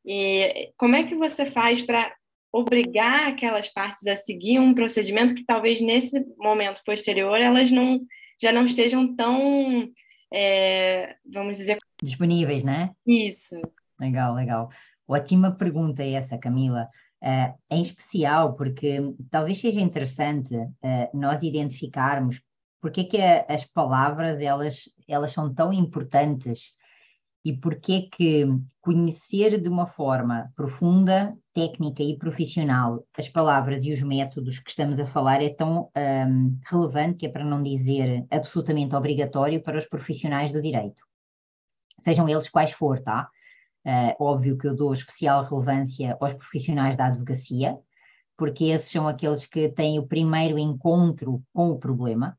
[0.06, 2.14] E como é que você faz para
[2.56, 8.00] obrigar aquelas partes a seguir um procedimento que talvez nesse momento posterior elas não
[8.42, 9.90] já não estejam tão,
[10.34, 11.78] é, vamos dizer...
[12.04, 12.92] Disponíveis, né?
[13.08, 13.56] Isso.
[14.00, 14.70] Legal, legal.
[15.08, 16.90] Ótima pergunta essa, Camila.
[17.24, 19.00] Uh, em especial porque
[19.32, 22.42] talvez seja interessante uh, nós identificarmos
[22.82, 26.74] porque é que a, as palavras elas, elas são tão importantes
[27.46, 28.46] e porque é que
[28.82, 35.00] conhecer de uma forma profunda, técnica e profissional as palavras e os métodos que estamos
[35.00, 39.86] a falar é tão um, relevante que é para não dizer absolutamente obrigatório para os
[39.86, 41.04] profissionais do direito.
[42.04, 43.30] Sejam eles quais for, tá?
[43.86, 47.78] Uh, óbvio que eu dou especial relevância aos profissionais da advocacia,
[48.36, 52.36] porque esses são aqueles que têm o primeiro encontro com o problema,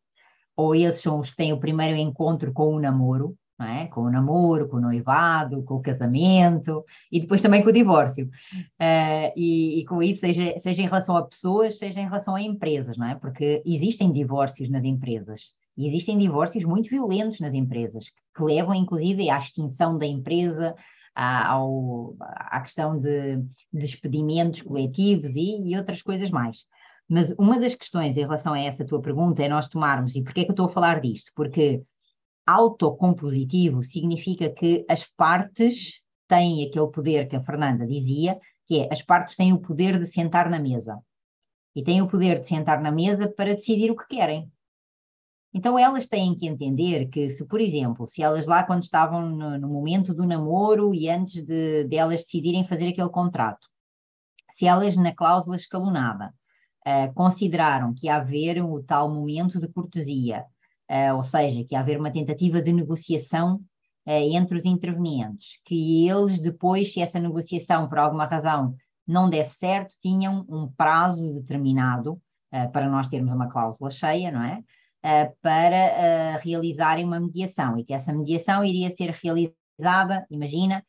[0.56, 3.86] ou esses são os que têm o primeiro encontro com o namoro, é?
[3.86, 8.26] com o namoro, com o noivado, com o casamento e depois também com o divórcio.
[8.80, 12.42] Uh, e, e, com isso, seja, seja em relação a pessoas, seja em relação a
[12.42, 13.14] empresas, não é?
[13.14, 19.28] Porque existem divórcios nas empresas e existem divórcios muito violentos nas empresas, que levam inclusive
[19.28, 20.74] à extinção da empresa,
[21.14, 26.64] à, ao, à questão de, de despedimentos coletivos e, e outras coisas mais.
[27.08, 30.40] Mas uma das questões em relação a essa tua pergunta é nós tomarmos, e porquê
[30.40, 31.30] é que eu estou a falar disto?
[31.34, 31.82] Porque
[32.46, 39.02] autocompositivo significa que as partes têm aquele poder que a Fernanda dizia, que é as
[39.02, 40.98] partes têm o poder de sentar na mesa.
[41.74, 44.50] E têm o poder de sentar na mesa para decidir o que querem.
[45.52, 49.58] Então elas têm que entender que, se, por exemplo, se elas lá quando estavam no,
[49.58, 53.66] no momento do namoro e antes de, de, elas decidirem fazer aquele contrato,
[54.54, 56.32] se elas na cláusula escalonada
[56.86, 60.44] uh, consideraram que haver o tal momento de cortesia
[61.16, 63.56] ou seja, que haver uma tentativa de negociação
[64.06, 68.74] uh, entre os intervenientes, que eles depois, se essa negociação por alguma razão
[69.06, 72.14] não desse certo, tinham um prazo determinado
[72.52, 74.62] uh, para nós termos uma cláusula cheia, não é?
[75.40, 80.84] para realizarem uma mediação e que essa mediação iria ser realizada, imagina,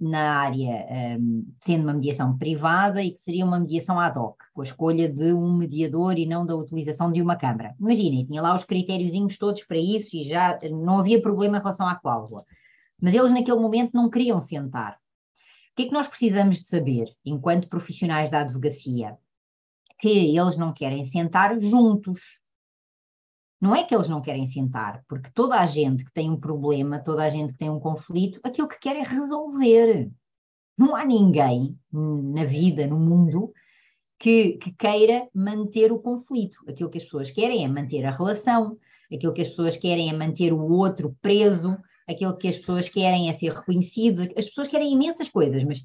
[0.00, 0.86] na área,
[1.60, 5.34] sendo uma mediação privada e que seria uma mediação ad hoc, com a escolha de
[5.34, 7.74] um mediador e não da utilização de uma Câmara.
[7.78, 11.86] Imaginem, tinha lá os critériozinhos todos para isso e já não havia problema em relação
[11.86, 12.44] à cláusula.
[13.00, 14.92] Mas eles naquele momento não queriam sentar.
[14.92, 19.18] O que é que nós precisamos de saber, enquanto profissionais da advocacia?
[19.98, 22.20] Que eles não querem sentar juntos,
[23.64, 26.98] não é que eles não querem sentar, porque toda a gente que tem um problema,
[26.98, 30.10] toda a gente que tem um conflito, aquilo que quer é resolver.
[30.76, 33.54] Não há ninguém na vida, no mundo,
[34.18, 36.58] que, que, queira manter o conflito.
[36.68, 38.76] Aquilo que as pessoas querem é manter a relação,
[39.10, 41.74] aquilo que as pessoas querem é manter o outro preso,
[42.06, 44.24] aquilo que as pessoas querem é ser reconhecido.
[44.36, 45.82] As pessoas querem imensas coisas, mas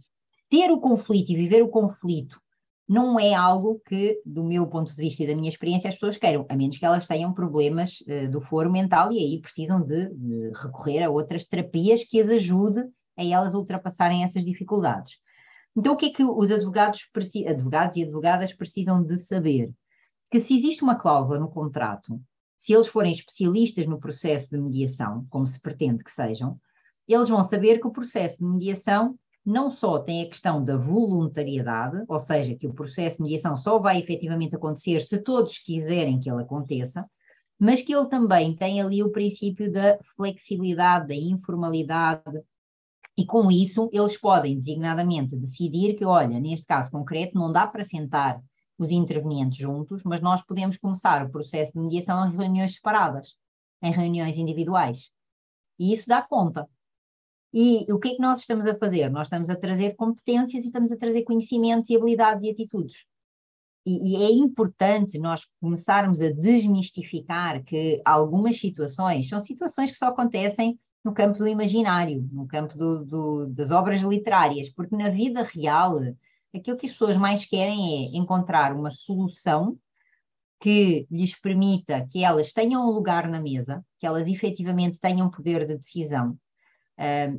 [0.50, 2.42] ter o conflito e viver o conflito
[2.90, 6.18] não é algo que, do meu ponto de vista e da minha experiência, as pessoas
[6.18, 10.10] queiram, a menos que elas tenham problemas uh, do foro mental e aí precisam de,
[10.10, 12.82] de, recorrer a outras terapias que as ajude
[13.16, 15.18] a elas ultrapassarem essas dificuldades.
[15.78, 17.08] Então, o que é que os advogados,
[17.48, 19.72] advogados e advogadas precisam de saber?
[20.32, 22.20] Que se existe uma cláusula no contrato,
[22.58, 26.60] se eles forem especialistas no processo de mediação, como se pretende que sejam,
[27.08, 29.16] eles vão saber que o processo de mediação
[29.46, 33.80] não só tem a questão da voluntariedade, ou seja, que o processo de mediação só
[33.80, 37.10] vai efetivamente acontecer se todos quiserem que ele aconteça,
[37.60, 42.42] mas que ele também tem ali o princípio da flexibilidade, da informalidade,
[43.18, 47.84] e com isso eles podem designadamente decidir que, olha, neste caso concreto, não dá para
[47.84, 48.42] sentar
[48.78, 53.36] os intervenientes juntos, mas nós podemos começar o processo de mediação em reuniões separadas.
[53.82, 55.10] em reuniões individuais.
[55.80, 56.68] E isso dá conta.
[57.54, 59.10] E o que é que nós estamos a fazer?
[59.10, 63.06] Nós estamos a trazer competências e estamos a trazer conhecimentos e habilidades e atitudes.
[63.86, 70.08] E, e, é importante nós começarmos a desmistificar que algumas situações são situações que só
[70.08, 75.44] acontecem no campo do imaginário, no campo do, do, das obras literárias, porque na vida
[75.44, 76.00] real
[76.54, 79.78] aquilo que as pessoas mais querem é encontrar uma solução
[80.60, 85.66] que lhes permita que elas tenham um lugar na mesa, que elas efetivamente tenham poder
[85.66, 86.38] de decisão,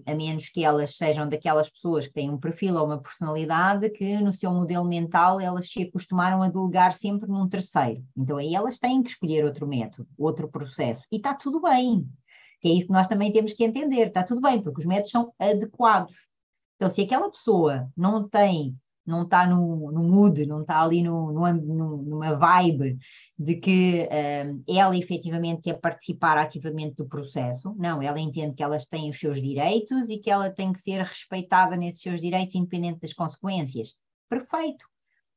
[0.06, 4.18] a menos que elas sejam daquelas pessoas que têm um perfil ou uma personalidade que
[4.18, 8.02] no seu modelo mental elas se acostumaram a delegar sempre num terceiro.
[8.16, 11.02] Então aí elas têm que escolher outro método, outro processo.
[11.12, 12.08] E está tudo bem,
[12.60, 15.10] que é isso que nós também temos que entender, está tudo bem, porque os métodos
[15.10, 16.26] são adequados.
[16.76, 18.74] Então se aquela pessoa não tem
[19.10, 22.98] não está no, no mood, não está ali no, no, numa vibe
[23.38, 27.74] de que uh, ela efetivamente quer participar ativamente do processo.
[27.76, 31.02] Não, ela entende que elas têm os seus direitos e que ela tem que ser
[31.02, 33.94] respeitada nesses seus direitos, independente das consequências.
[34.28, 34.86] Perfeito.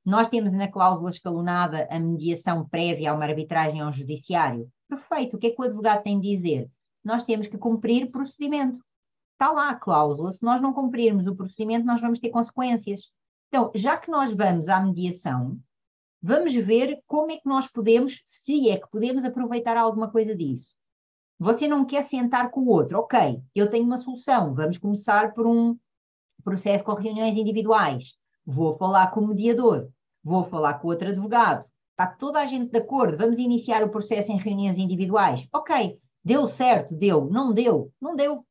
[0.06, 4.70] Nós temos na cláusula escalonada a mediação prévia a uma arbitragem ao judiciário.
[4.90, 5.38] Perfeito.
[5.38, 6.70] O que é que o advogado tem de dizer?
[7.04, 8.80] Nós temos que cumprir procedimento.
[9.32, 10.32] Está lá a cláusula.
[10.32, 13.12] Se nós não cumprirmos o procedimento, nós vamos ter consequências.
[13.54, 15.60] Então, já que nós vamos à mediação,
[16.20, 20.74] vamos ver como é que nós podemos, se é que podemos aproveitar alguma coisa disso.
[21.38, 25.46] Você não quer sentar com o outro, ok, eu tenho uma solução, vamos começar por
[25.46, 25.78] um
[26.44, 29.88] processo com reuniões individuais, vou falar com o mediador,
[30.24, 34.32] vou falar com outro advogado, está toda a gente de acordo, vamos iniciar o processo
[34.32, 38.44] em reuniões individuais, ok, deu certo, deu, não deu, não deu.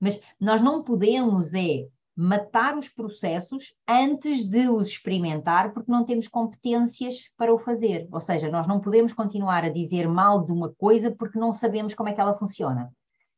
[0.00, 6.28] Mas nós não podemos é matar os processos antes de os experimentar, porque não temos
[6.28, 8.06] competências para o fazer.
[8.12, 11.94] Ou seja, nós não podemos continuar a dizer mal de uma coisa porque não sabemos
[11.94, 12.92] como é que ela funciona.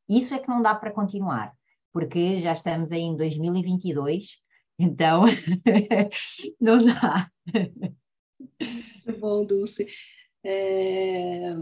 [0.08, 1.52] Isso é que não dá para continuar,
[1.92, 4.38] porque já estamos aí em 2022,
[4.78, 5.24] então
[6.60, 7.30] não dá.
[9.06, 9.86] Muito bom, Dulce.
[10.44, 11.52] É,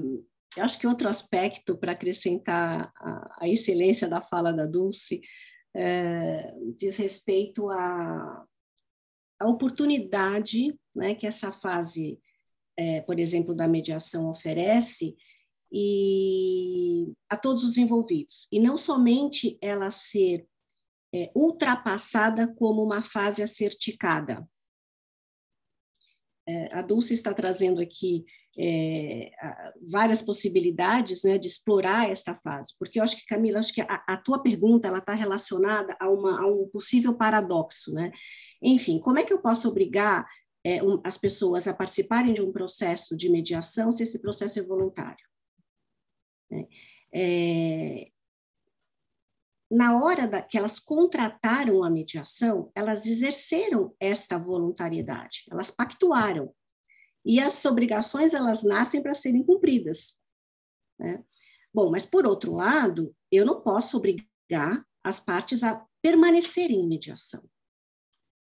[0.56, 5.20] eu acho que outro aspecto para acrescentar a, a excelência da fala da Dulce
[5.74, 8.46] é, diz respeito à,
[9.40, 12.18] à oportunidade né, que essa fase,
[12.76, 15.16] é, por exemplo, da mediação oferece
[15.70, 18.46] e a todos os envolvidos.
[18.52, 20.46] E não somente ela ser
[21.14, 24.51] é, ultrapassada como uma fase a ser ticada, é,
[26.72, 28.24] a Dulce está trazendo aqui
[28.58, 29.30] é,
[29.90, 34.02] várias possibilidades né, de explorar esta fase, porque eu acho que, Camila, acho que a,
[34.06, 38.10] a tua pergunta ela está relacionada a, uma, a, um possível paradoxo, né?
[38.60, 40.26] Enfim, como é que eu posso obrigar
[40.64, 44.62] é, um, as pessoas a participarem de um processo de mediação se esse processo é
[44.62, 45.24] voluntário?
[47.14, 48.08] É,
[49.72, 56.54] na hora da, que elas contrataram a mediação, elas exerceram esta voluntariedade, elas pactuaram.
[57.24, 60.18] E as obrigações, elas nascem para serem cumpridas.
[60.98, 61.24] Né?
[61.72, 67.42] Bom, mas por outro lado, eu não posso obrigar as partes a permanecerem em mediação.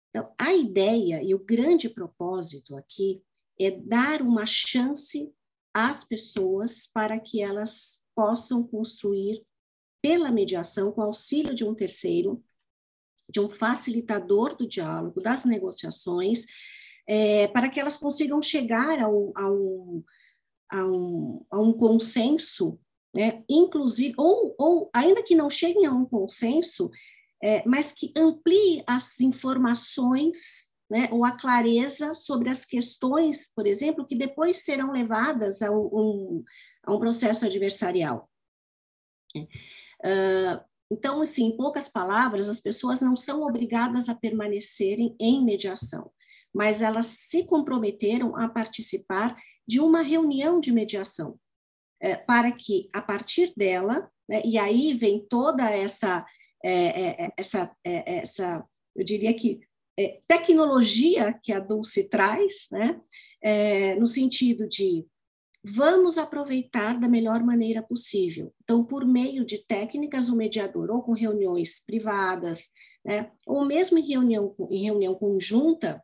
[0.09, 3.21] Então, a ideia e o grande propósito aqui
[3.59, 5.31] é dar uma chance
[5.71, 9.45] às pessoas para que elas possam construir
[10.01, 12.43] pela mediação, com auxílio de um terceiro,
[13.29, 16.45] de um facilitador do diálogo, das negociações,
[17.07, 20.03] é, para que elas consigam chegar a um, a um,
[20.71, 22.79] a um, a um consenso,
[23.13, 23.43] né?
[23.49, 26.89] inclusive, ou, ou ainda que não cheguem a um consenso,
[27.41, 34.05] é, mas que amplie as informações né, ou a clareza sobre as questões, por exemplo,
[34.05, 36.43] que depois serão levadas a um,
[36.83, 38.29] a um processo adversarial.
[40.91, 46.11] Então, assim, em poucas palavras, as pessoas não são obrigadas a permanecerem em mediação,
[46.53, 49.35] mas elas se comprometeram a participar
[49.67, 51.39] de uma reunião de mediação,
[52.01, 56.25] é, para que, a partir dela, né, e aí vem toda essa,
[56.63, 59.59] é, é, essa, essa, eu diria que,
[60.29, 63.01] tecnologia que a Dulce traz, né,
[63.99, 65.05] no sentido de
[65.63, 68.53] vamos aproveitar da melhor maneira possível.
[68.63, 72.69] Então, por meio de técnicas, o mediador, ou com reuniões privadas,
[73.03, 76.01] né, ou mesmo em reunião, em reunião conjunta,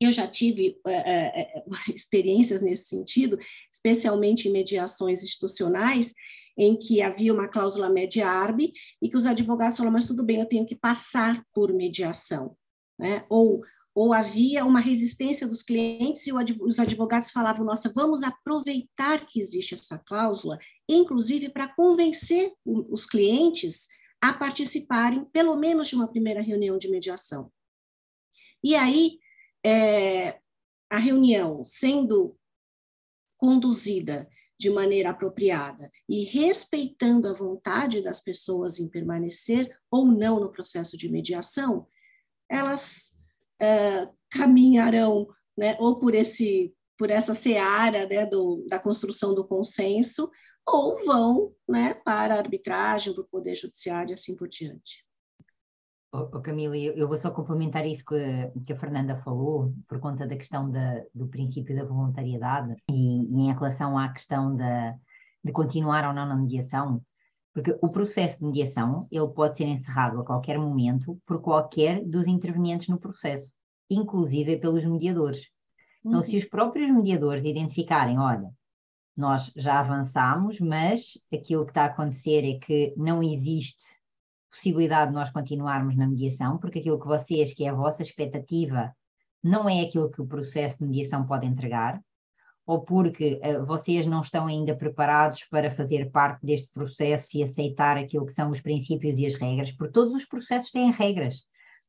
[0.00, 1.64] eu já tive é, é,
[1.94, 3.38] experiências nesse sentido,
[3.72, 6.12] especialmente em mediações institucionais,
[6.58, 8.72] em que havia uma cláusula media-arbe
[9.02, 12.56] e que os advogados falaram, mas tudo bem, eu tenho que passar por mediação.
[12.98, 13.24] Né?
[13.28, 13.62] Ou
[13.96, 19.72] ou havia uma resistência dos clientes e os advogados falavam: nossa, vamos aproveitar que existe
[19.72, 23.88] essa cláusula, inclusive para convencer os clientes
[24.20, 27.50] a participarem, pelo menos, de uma primeira reunião de mediação.
[28.62, 29.18] E aí,
[29.64, 30.40] é,
[30.90, 32.38] a reunião sendo
[33.38, 34.28] conduzida
[34.58, 40.98] de maneira apropriada e respeitando a vontade das pessoas em permanecer ou não no processo
[40.98, 41.86] de mediação,
[42.48, 43.15] elas
[43.62, 45.26] uh, caminharão
[45.56, 50.30] né, ou por esse por essa seara né, do, da construção do consenso,
[50.66, 55.04] ou vão né, para a arbitragem, para o Poder Judiciário e assim por diante.
[56.12, 60.36] Oh, Camila, eu vou só complementar isso que, que a Fernanda falou, por conta da
[60.36, 64.94] questão da, do princípio da voluntariedade e, e em relação à questão da,
[65.44, 67.02] de continuar ou não na mediação,
[67.56, 72.26] porque o processo de mediação ele pode ser encerrado a qualquer momento por qualquer dos
[72.26, 73.50] intervenientes no processo
[73.90, 75.48] inclusive pelos mediadores.
[76.04, 76.38] Então, se uhum.
[76.38, 78.50] os próprios mediadores identificarem, olha,
[79.16, 83.84] nós já avançamos, mas aquilo que está a acontecer é que não existe
[84.50, 88.94] possibilidade de nós continuarmos na mediação, porque aquilo que vocês, que é a vossa expectativa,
[89.42, 92.02] não é aquilo que o processo de mediação pode entregar,
[92.66, 97.96] ou porque uh, vocês não estão ainda preparados para fazer parte deste processo e aceitar
[97.96, 101.46] aquilo que são os princípios e as regras, porque todos os processos têm regras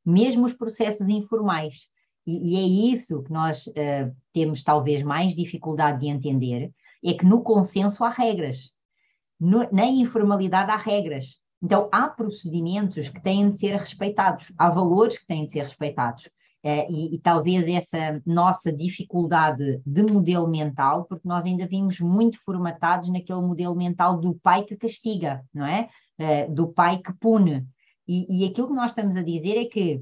[0.08, 1.90] mesmo os processos informais.
[2.26, 6.72] E, e é isso que nós uh, temos talvez mais dificuldade de entender,
[7.04, 8.72] é que no consenso há regras,
[9.38, 11.36] no, na informalidade há regras.
[11.62, 16.30] Então, há procedimentos que têm de ser respeitados, há valores que têm de ser respeitados.
[16.68, 22.44] Uh, e, e, talvez essa nossa dificuldade de modelo mental, porque nós ainda vimos muito
[22.44, 25.88] formatados naquele modelo mental do pai que castiga, não é?
[26.20, 27.66] Uh, do pai que pune.
[28.06, 30.02] E, e aquilo que nós estamos a dizer é que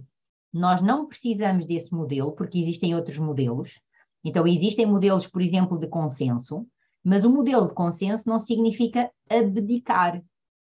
[0.52, 3.80] nós não precisamos desse modelo, porque existem outros modelos.
[4.24, 6.66] Então, existem modelos, por exemplo, de consenso,
[7.04, 10.20] mas o modelo de consenso não significa abdicar,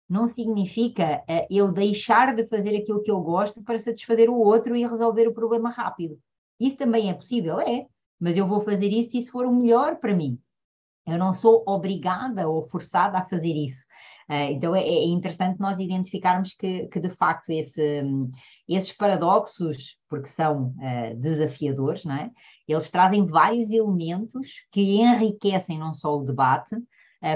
[0.09, 4.75] não significa uh, eu deixar de fazer aquilo que eu gosto para satisfazer o outro
[4.75, 6.19] e resolver o problema rápido.
[6.59, 7.59] Isso também é possível?
[7.59, 7.85] É,
[8.19, 10.39] mas eu vou fazer isso se isso for o melhor para mim.
[11.05, 13.83] Eu não sou obrigada ou forçada a fazer isso.
[14.29, 18.03] Uh, então é, é, interessante nós identificarmos que, que de facto esse,
[18.69, 22.31] esses paradoxos, porque são uh, desafiadores, não é?
[22.67, 26.75] eles trazem vários elementos que enriquecem não só o debate,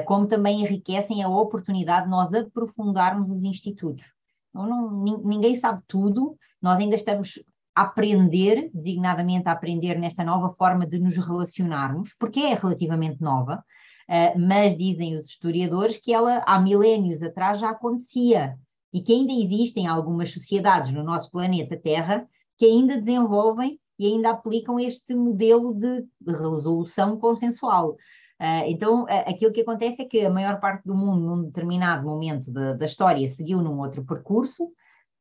[0.06, 4.06] como também enriquecem a oportunidade de nós aprofundarmos os institutos.
[4.50, 7.40] Então, não, ninguém sabe tudo, nós ainda estamos
[7.76, 13.64] a aprender, designadamente a aprender nesta nova forma de nos relacionarmos, porque é relativamente nova,
[14.10, 18.58] Uh, mas dizem os historiadores que ela há milénios atrás já acontecia
[18.94, 22.26] e que ainda existem algumas sociedades no nosso planeta Terra
[22.58, 27.98] que ainda desenvolvem e ainda aplicam este modelo de, de resolução consensual.
[28.40, 32.52] Uh, então, aquilo que acontece é que a maior parte do mundo, num determinado momento
[32.52, 34.70] da, da história, seguiu num outro percurso,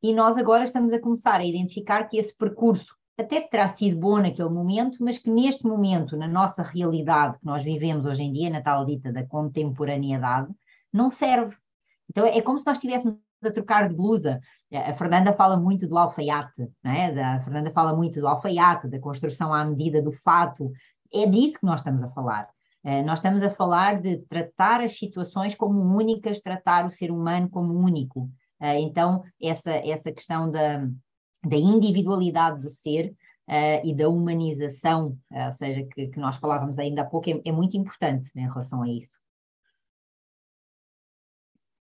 [0.01, 4.19] e nós agora estamos a começar a identificar que esse percurso até terá sido bom
[4.19, 8.49] naquele momento, mas que neste momento, na nossa realidade que nós vivemos hoje em dia,
[8.49, 10.53] na tal dita da contemporaneidade,
[10.93, 11.55] não serve.
[12.09, 14.39] Então é como se nós estivéssemos a trocar de blusa.
[14.71, 17.23] A Fernanda fala muito do alfaiate, é?
[17.23, 20.71] a Fernanda fala muito do alfaiate, da construção à medida do fato.
[21.11, 22.47] É disso que nós estamos a falar.
[22.87, 27.49] Uh, nós estamos a falar de tratar as situações como únicas, tratar o ser humano
[27.49, 28.21] como único.
[28.61, 30.87] Uh, então, essa, essa questão da,
[31.43, 33.13] da individualidade do ser
[33.49, 37.41] uh, e da humanização, uh, ou seja, que, que, nós falávamos ainda há pouco, é,
[37.43, 39.17] é muito importante né, em relação a isso.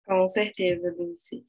[0.07, 1.45] Com certeza, Dulce.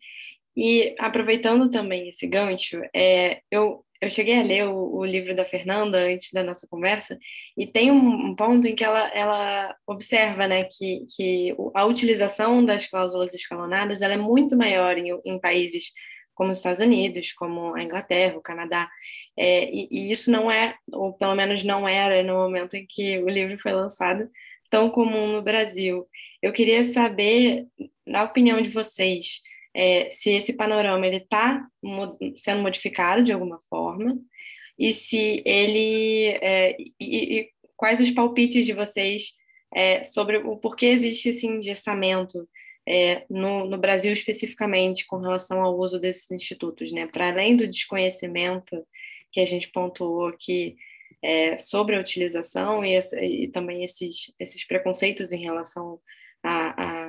[0.55, 5.45] E aproveitando também esse gancho, é, eu, eu cheguei a ler o, o, livro da
[5.45, 7.17] Fernanda antes da nossa conversa,
[7.57, 12.63] e tem um, um, ponto em que ela, ela observa né, que, que a utilização
[12.63, 15.91] das cláusulas escalonadas ela é muito maior em, em países
[16.37, 18.87] como os Estados Unidos, como a Inglaterra, o Canadá.
[19.35, 23.17] É, e, e, isso não é, ou pelo menos não era no momento em que
[23.17, 24.29] o livro foi lançado,
[24.69, 26.07] tão comum no Brasil.
[26.39, 27.65] Eu queria saber,
[28.05, 29.41] na opinião de vocês,
[29.77, 31.63] é, se esse panorama ele está
[32.35, 34.19] sendo modificado de alguma forma
[34.77, 39.33] e se ele é, e, e, quais os palpites de vocês
[39.75, 42.49] é, sobre o porquê existe esse engessamento
[42.87, 47.05] é, no, no, Brasil especificamente com relação ao uso desses institutos, né?
[47.05, 48.83] Para além do desconhecimento
[49.31, 50.75] que a gente pontuou aqui
[51.21, 55.99] é, sobre a utilização e, essa, e, também esses, esses preconceitos em relação
[56.41, 57.06] a, a,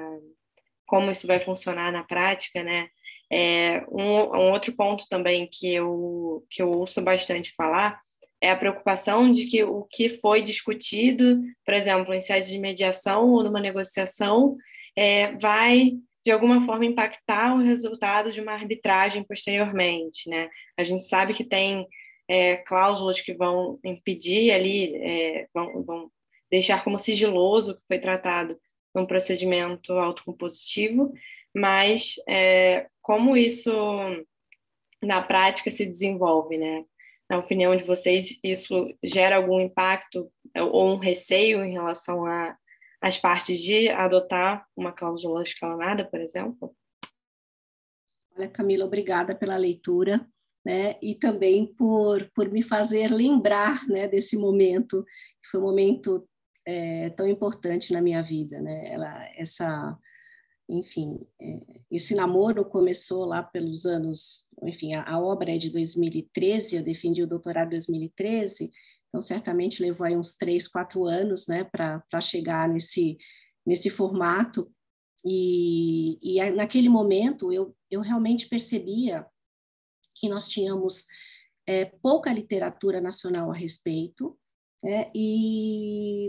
[0.89, 2.89] como isso vai funcionar na prática, né?
[3.31, 8.01] É, um, um, outro ponto também que eu, que eu ouço bastante falar
[8.41, 13.29] é a preocupação de que o que foi discutido, por exemplo, em sede de mediação
[13.29, 14.57] ou numa negociação,
[14.97, 15.93] é, vai
[16.25, 20.49] de alguma forma impactar o resultado de uma arbitragem posteriormente, né?
[20.77, 21.87] A gente sabe que tem
[22.29, 26.11] é, cláusulas que vão impedir ali, é, vão, vão,
[26.51, 28.59] deixar como sigiloso o que foi tratado
[28.95, 31.13] num procedimento autocompositivo,
[31.55, 33.73] mas é, como isso
[35.03, 36.85] na prática se desenvolve, né?
[37.29, 42.25] Na opinião de vocês, isso gera algum impacto ou um receio em relação
[43.01, 46.75] às partes de adotar uma cláusula escalonada, por exemplo?
[48.35, 50.27] Olha, Camila, obrigada pela leitura.
[50.65, 55.03] Né, e também por, por me fazer lembrar né, desse momento,
[55.43, 56.29] que foi um momento
[56.69, 58.61] é, tão importante na minha vida.
[58.61, 58.93] Né?
[58.93, 59.99] Ela, essa,
[60.69, 66.77] enfim, é, esse namoro começou lá pelos anos, enfim, a, a, obra é de 2013,
[66.77, 68.71] eu defendi o doutorado em 2013,
[69.09, 73.17] então certamente levou aí uns três, quatro anos, né, para chegar nesse,
[73.65, 74.71] nesse formato,
[75.25, 79.27] e, e naquele momento eu, eu realmente percebia
[80.15, 81.07] que nós tínhamos
[81.67, 84.39] é, pouca literatura nacional a respeito,
[84.85, 86.29] é, e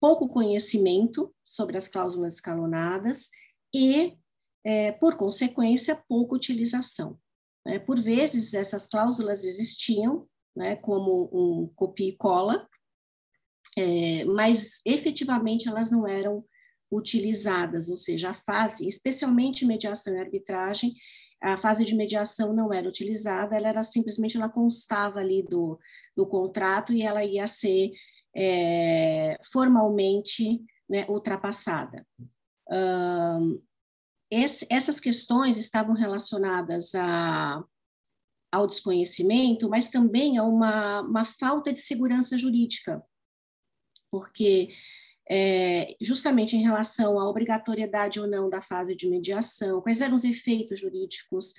[0.00, 3.30] pouco conhecimento sobre as cláusulas escalonadas
[3.74, 4.16] e,
[4.64, 7.18] é, por consequência, pouca utilização.
[7.64, 7.78] Né?
[7.78, 10.26] Por vezes, essas cláusulas existiam
[10.56, 12.68] né, como um copia e cola,
[13.76, 16.44] é, mas efetivamente elas não eram
[16.90, 20.94] utilizadas, ou seja, a fase, especialmente mediação e arbitragem,
[21.42, 25.78] a fase de mediação não era utilizada, ela era simplesmente, ela constava ali do,
[26.16, 27.90] do contrato e ela ia ser
[28.34, 32.06] é, formalmente né, ultrapassada.
[32.70, 33.60] Um,
[34.30, 37.62] esse, essas questões estavam relacionadas a,
[38.52, 43.02] ao desconhecimento, mas também a uma, uma falta de segurança jurídica,
[44.10, 44.68] porque
[45.30, 50.24] é, justamente em relação à obrigatoriedade ou não da fase de mediação, quais eram os
[50.24, 51.54] efeitos jurídicos,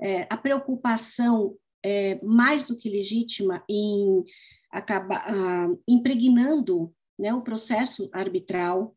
[0.00, 4.24] é, a preocupação é, mais do que legítima em
[4.70, 8.94] acaba ah, impregnando né, o processo arbitral,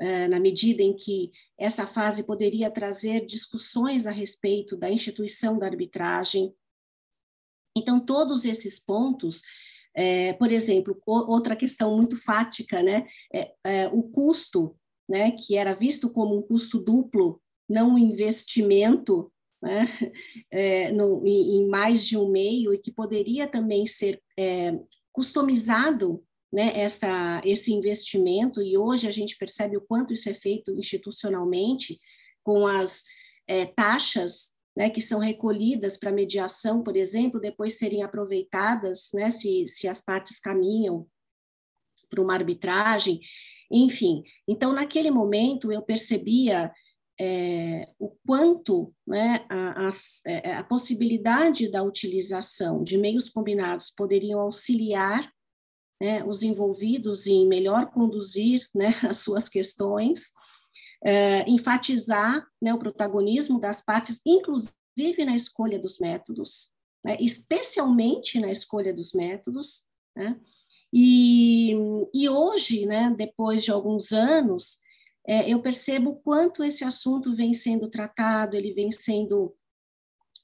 [0.00, 5.66] eh, na medida em que essa fase poderia trazer discussões a respeito da instituição da
[5.66, 6.54] arbitragem.
[7.76, 9.42] Então, todos esses pontos,
[9.98, 14.76] eh, por exemplo, outra questão muito fática, né, é, é, o custo,
[15.08, 19.88] né, que era visto como um custo duplo, não um investimento né,
[20.52, 24.78] é, no, em, em, mais de um meio e que poderia também ser é,
[25.12, 26.22] customizado
[26.52, 31.98] né, essa, esse investimento, e hoje a gente percebe o quanto isso é feito institucionalmente,
[32.44, 33.02] com as
[33.48, 39.66] é, taxas né, que são recolhidas para mediação, por exemplo, depois serem aproveitadas, né, se,
[39.66, 41.04] se as partes caminham
[42.08, 43.18] para uma arbitragem,
[43.68, 44.22] enfim.
[44.46, 46.72] Então, naquele momento, eu percebia
[47.20, 49.90] é, o quanto né, a, a,
[50.24, 55.28] é, a, possibilidade da utilização de meios combinados poderiam auxiliar
[56.00, 60.32] né, os envolvidos em melhor conduzir né, as suas questões,
[61.04, 66.72] é, enfatizar né, o protagonismo das partes, inclusive na escolha dos métodos,
[67.04, 69.84] né, especialmente na escolha dos métodos,
[70.16, 70.38] né,
[70.92, 71.72] e,
[72.14, 74.78] e hoje, né, depois de alguns anos,
[75.26, 79.54] é, eu percebo quanto esse assunto vem sendo tratado, ele vem sendo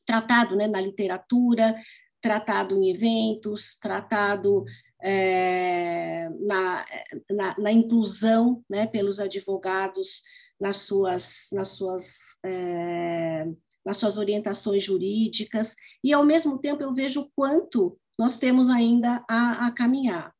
[0.05, 1.75] tratado né, na literatura,
[2.21, 4.65] tratado em eventos, tratado
[5.03, 6.87] é, na,
[7.31, 10.23] na, na, inclusão né, pelos advogados
[10.65, 13.45] nas suas, nas, suas, é,
[13.85, 19.67] nas suas orientações jurídicas, e ao mesmo tempo eu vejo quanto nós temos ainda a,
[19.67, 20.35] a caminhar.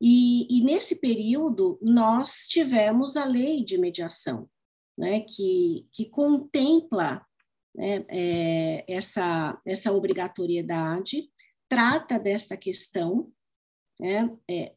[0.00, 4.48] E, e, nesse período, nós tivemos a lei de mediação,
[4.96, 7.26] né, que, que contempla
[7.74, 11.28] né, é, essa, essa obrigatoriedade,
[11.68, 13.32] trata dessa questão
[13.98, 14.72] né, é,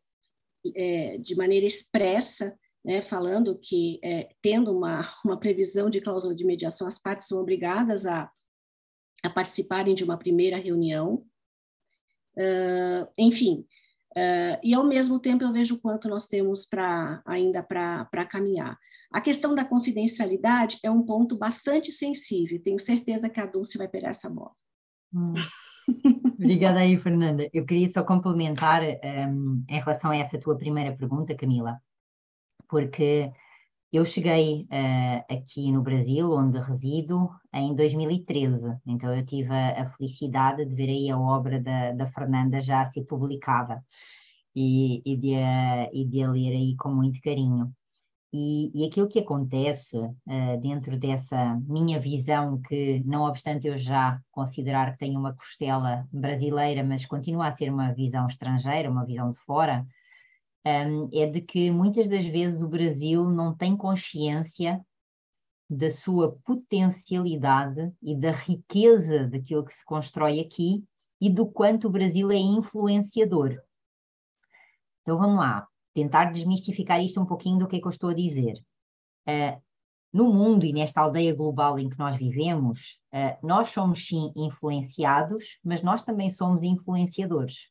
[0.76, 2.58] é, de maneira expressa,
[2.88, 7.40] né, falando que, é, tendo uma, uma previsão de cláusula de mediação, as partes são
[7.40, 8.32] obrigadas a,
[9.22, 11.26] a participarem de uma primeira reunião.
[12.38, 13.66] Uh, enfim,
[14.18, 18.76] Uh, e ao mesmo tempo eu vejo quanto nós temos para ainda para caminhar.
[19.14, 22.60] A questão da confidencialidade é um ponto bastante sensível.
[22.64, 24.54] Tenho certeza que a Dulce vai pegar essa bola.
[25.14, 25.36] Hum.
[26.34, 27.48] Obrigada aí, Fernanda.
[27.54, 31.80] Eu queria só complementar um, em relação a essa tua primeira pergunta, Camila,
[32.70, 33.32] porque
[33.92, 38.78] Eu cheguei uh, aqui no Brasil, onde resido, em 2013.
[38.86, 42.82] Então eu tive a, a felicidade de ver aí a obra da, da Fernanda já
[42.82, 43.84] a ser publicada
[44.56, 45.34] e, e, de,
[45.94, 47.74] e de a ler aí com muito carinho.
[48.34, 54.22] E, e aquilo que acontece uh, dentro dessa minha visão, que não obstante eu já
[54.32, 59.32] considerar que tenho uma costela brasileira, mas continua a ser uma visão estrangeira, uma visão
[59.32, 59.88] de fora,
[60.68, 64.84] um, é de que muitas das vezes o Brasil não tem consciência
[65.70, 70.84] da sua potencialidade e da riqueza daquilo que se constrói aqui
[71.20, 73.58] e do quanto o Brasil é influenciador.
[75.02, 78.14] Então vamos lá, tentar desmistificar isto um pouquinho do que é que eu estou a
[78.14, 78.56] dizer.
[79.28, 79.62] Uh,
[80.14, 85.60] no mundo e nesta aldeia global em que nós vivemos, uh, nós somos sim influenciados,
[85.64, 87.70] mas nós também somos influenciadores.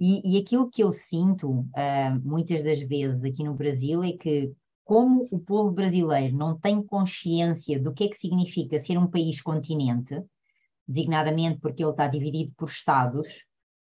[0.00, 4.50] E, e aquilo que eu sinto uh, muitas das vezes aqui no Brasil é que,
[4.82, 10.22] como o povo brasileiro não tem consciência do que é que significa ser um país-continente,
[10.88, 13.28] designadamente porque ele está dividido por Estados,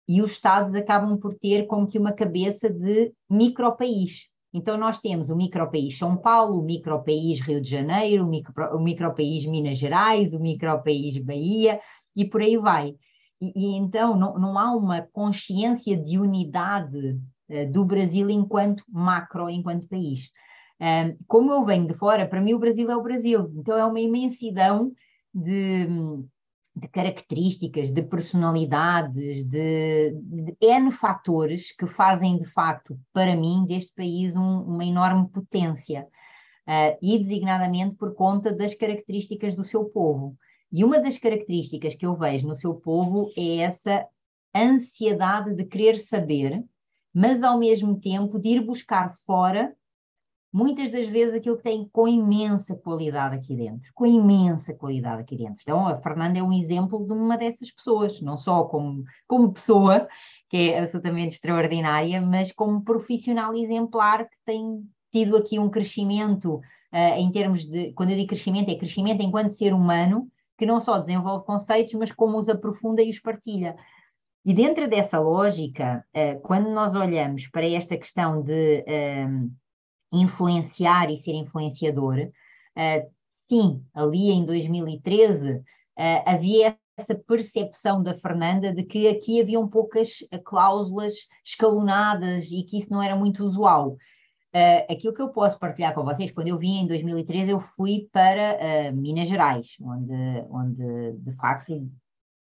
[0.07, 4.28] e os Estados acabam por ter como que uma cabeça de micropaís.
[4.51, 8.80] Então, nós temos o micropaís São Paulo, o micropaís Rio de Janeiro, o, micro, o
[8.80, 11.80] micropaís Minas Gerais, o micropaís Bahia,
[12.16, 12.95] e por aí vai.
[13.41, 17.19] E, e então não, não há uma consciência de unidade
[17.49, 20.29] uh, do Brasil enquanto macro, enquanto país.
[21.27, 23.99] Como eu venho de fora, para mim o Brasil é o Brasil, então é uma
[23.99, 24.93] imensidão
[25.33, 25.87] de,
[26.75, 33.93] de características, de personalidades, de, de, N fatores que fazem de facto, para mim, deste
[33.93, 36.07] país um, uma enorme potência,
[36.67, 40.37] uh, e designadamente por conta das características do seu povo.
[40.72, 44.05] E uma das características que eu vejo no seu povo é essa
[44.55, 46.63] ansiedade de querer saber,
[47.13, 49.76] mas ao mesmo tempo de ir buscar fora
[50.51, 55.38] muitas das vezes aquilo que tem com imensa qualidade aqui dentro, com imensa qualidade aqui
[55.38, 55.57] dentro.
[55.61, 60.07] Então, a Fernanda é um exemplo de uma dessas pessoas, não só como, como pessoa,
[60.49, 67.17] que é absolutamente extraordinária, mas como profissional exemplar que tem tido aqui um crescimento uh,
[67.17, 70.28] em termos de, quando eu digo crescimento, é crescimento enquanto ser humano,
[70.60, 73.78] que não só desenvolve conceitos, mas como os aprofunda e os partilha.
[74.45, 79.49] E dentro dessa lógica, eh, quando nós olhamos para esta questão de ehm,
[80.12, 82.30] influenciar e ser influenciador,
[82.76, 83.07] eh,
[83.47, 85.64] sim, ali em 2013
[85.97, 90.10] eh, havia essa percepção da Fernanda de que aqui haviam poucas
[90.43, 91.14] cláusulas
[91.45, 93.95] escalonadas e que isso não era muito usual.
[94.53, 98.09] Uh, aquilo que eu posso partilhar com vocês, quando eu vim em 2013, eu fui
[98.11, 100.13] para uh, Minas Gerais, onde,
[100.49, 101.87] onde de facto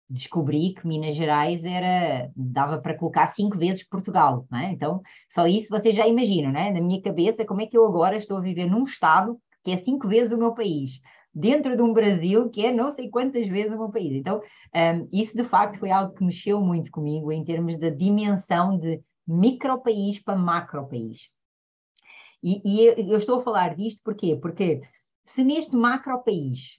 [0.10, 4.66] descobri que Minas Gerais era dava para colocar cinco vezes Portugal, é?
[4.66, 6.72] Então, só isso vocês já imaginam, né?
[6.72, 9.78] Na minha cabeça, como é que eu agora estou a viver num estado que é
[9.78, 11.00] cinco vezes o meu país,
[11.34, 14.14] dentro de um Brasil que é não sei quantas vezes o meu país.
[14.14, 14.42] Então, um,
[14.78, 19.02] ehm, isso de facto foi algo que mexeu muito comigo em termos da dimensão de
[19.26, 21.30] micro país para macro país.
[22.44, 24.36] E, e eu estou a falar disto porquê?
[24.36, 24.82] Porque
[25.26, 26.78] se neste macro país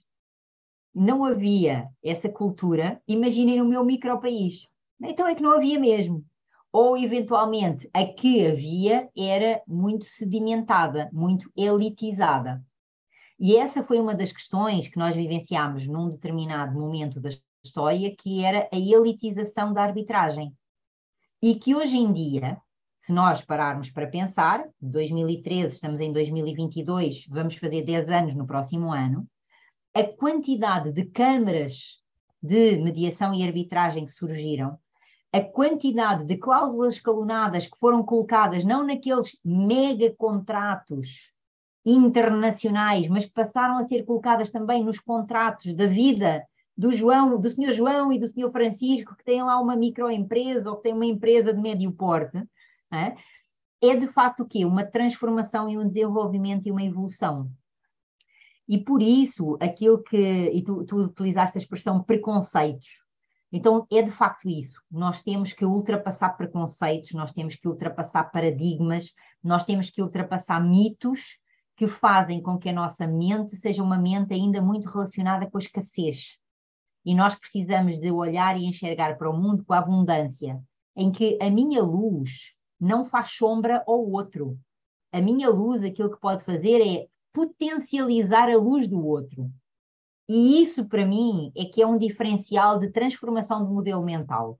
[0.93, 4.67] não havia essa cultura, imaginem no meu micro país.
[5.01, 6.23] Então é que não havia mesmo.
[6.71, 12.63] Ou, eventualmente, a que havia era muito sedimentada, muito elitizada.
[13.39, 17.29] E essa foi uma das questões que nós vivenciámos num determinado momento da
[17.63, 20.53] história, que era a elitização da arbitragem.
[21.41, 22.61] E que hoje em dia,
[23.05, 28.91] se nós pararmos para pensar, 2013, estamos em 2022, vamos fazer 10 anos no próximo
[28.91, 29.27] ano,
[29.93, 32.01] a quantidade de câmaras
[32.41, 34.79] de mediação e arbitragem que surgiram,
[35.31, 41.31] a quantidade de cláusulas escalonadas que foram colocadas não naqueles mega contratos
[41.85, 46.43] internacionais, mas que passaram a ser colocadas também nos contratos da vida
[46.75, 50.77] do João, do senhor João e do senhor Francisco, que têm lá uma microempresa ou
[50.77, 52.43] que têm uma empresa de médio porte,
[52.91, 53.15] é?
[53.81, 54.65] é de facto o quê?
[54.65, 57.51] Uma transformação e um desenvolvimento e uma evolução.
[58.67, 60.17] E por isso, aquilo que.
[60.17, 62.87] E tu, tu utilizaste a expressão preconceitos.
[63.51, 64.81] Então, é de facto isso.
[64.91, 69.13] Nós temos que ultrapassar preconceitos, nós temos que ultrapassar paradigmas,
[69.43, 71.37] nós temos que ultrapassar mitos
[71.77, 75.61] que fazem com que a nossa mente seja uma mente ainda muito relacionada com a
[75.61, 76.37] escassez.
[77.05, 80.59] E nós precisamos de olhar e enxergar para o mundo com a abundância,
[80.95, 84.57] em que a minha luz não faz sombra ao outro.
[85.11, 89.49] A minha luz, aquilo que pode fazer é potencializar a luz do outro.
[90.27, 94.59] E isso, para mim, é que é um diferencial de transformação do modelo mental.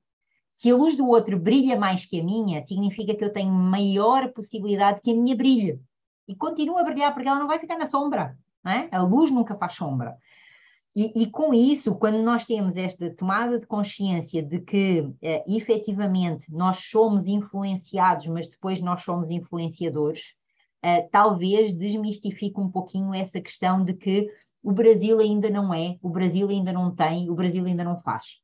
[0.55, 4.31] Se a luz do outro brilha mais que a minha, significa que eu tenho maior
[4.31, 5.79] possibilidade que a minha brilhe.
[6.27, 8.35] e continua a brilhar porque ela não vai ficar na sombra,
[8.65, 8.87] é?
[8.91, 10.17] A luz nunca faz sombra.
[10.95, 16.45] E, e, com isso, quando nós temos esta tomada de consciência de que uh, efetivamente
[16.49, 20.33] nós somos influenciados, mas depois nós somos influenciadores,
[20.85, 24.29] uh, talvez desmistifique um pouquinho essa questão de que
[24.63, 28.39] o Brasil ainda não é, o Brasil ainda não tem, o Brasil ainda não faz.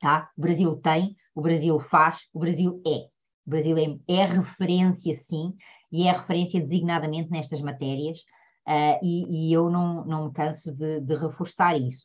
[0.00, 0.30] Tá?
[0.38, 3.08] O Brasil tem, o Brasil faz, o Brasil é.
[3.46, 5.54] O Brasil é, é referência, sim,
[5.92, 8.24] e é referência designadamente nestas matérias,
[8.68, 12.04] uh, e, e, eu não, não me canso de, de reforçar isso.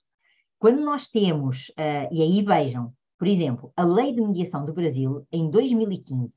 [0.58, 5.26] Quando nós temos, uh, e aí vejam, por exemplo, a lei de mediação do Brasil,
[5.32, 6.34] em 2015,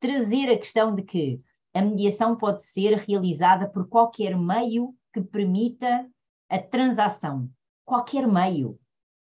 [0.00, 1.40] trazer a questão de que
[1.74, 6.06] a mediação pode ser realizada por qualquer meio que permita
[6.48, 7.48] a transação.
[7.84, 8.78] Qualquer meio.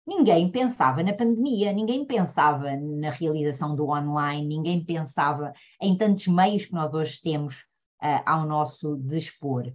[0.07, 6.67] Ninguém pensava na pandemia, ninguém pensava na realização do online, ninguém pensava em tantos meios
[6.67, 7.61] que nós hoje temos
[8.03, 9.73] uh, ao nosso dispor.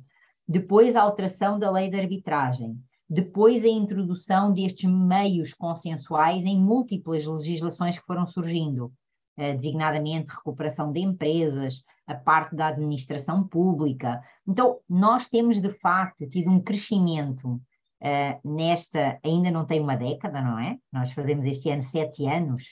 [0.47, 2.77] Depois a alteração da lei de arbitragem,
[3.09, 8.85] depois a introdução destes meios consensuais em múltiplas legislações que foram surgindo,
[9.37, 14.21] uh, designadamente recuperação de empresas, a parte da administração pública.
[14.47, 17.61] Então, nós temos de facto tido um crescimento uh,
[18.43, 20.77] nesta, ainda não tem uma década, não é?
[20.91, 22.63] Nós fazemos este ano sete anos,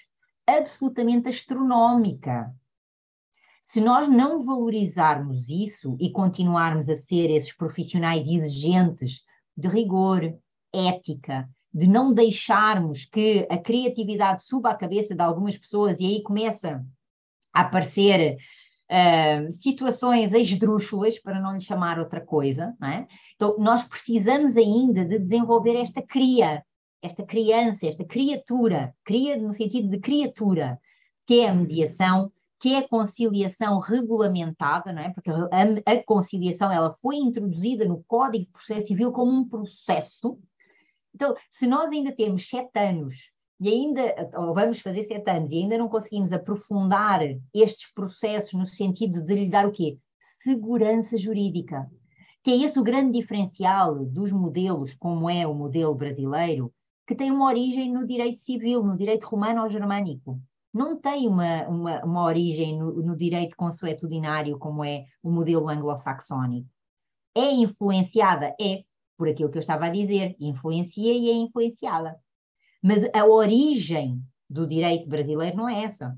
[0.47, 2.53] absolutamente astronómica.
[3.65, 9.21] Se nós não valorizarmos isso e continuarmos a ser esses profissionais exigentes
[9.55, 10.37] de rigor,
[10.73, 16.23] ética, de não deixarmos que a criatividade suba à cabeça de algumas pessoas e aí
[16.23, 16.85] começa
[17.53, 18.37] a aparecer
[18.91, 23.07] uh, situações esdrúxulas, para não lhe chamar outra coisa, é?
[23.35, 26.63] Então, nós precisamos ainda de desenvolver esta cria,
[27.01, 30.79] esta criança, esta criatura, cria no sentido de criatura,
[31.25, 32.31] que é a mediação,
[32.63, 35.09] que é conciliação regulamentada, não é?
[35.09, 40.39] porque a, a, conciliação ela foi introduzida no Código de Processo Civil como um processo.
[41.13, 43.17] Então, se nós ainda temos sete anos
[43.59, 47.19] e ainda, ou vamos fazer sete anos, e ainda não conseguimos aprofundar
[47.53, 49.97] estes processos no sentido de lhe dar o quê?
[50.41, 51.91] Segurança jurídica.
[52.41, 56.73] Que é esse o grande diferencial dos modelos, como é o modelo brasileiro,
[57.05, 60.39] que tem uma origem no direito civil, no direito romano ou germânico.
[60.73, 66.67] Não tem uma, uma, uma origem no, no direito consuetudinário, como é o modelo anglo-saxónico.
[67.35, 68.55] É influenciada?
[68.59, 68.83] É,
[69.17, 72.17] por aquilo que eu estava a dizer, influencia e é influenciada.
[72.81, 76.17] Mas a origem do direito brasileiro não é essa.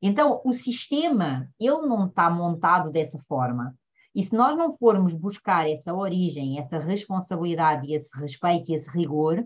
[0.00, 3.74] Então, o sistema, ele não está montado dessa forma.
[4.14, 9.42] E se nós não formos buscar essa origem, essa responsabilidade, esse respeito e esse rigor,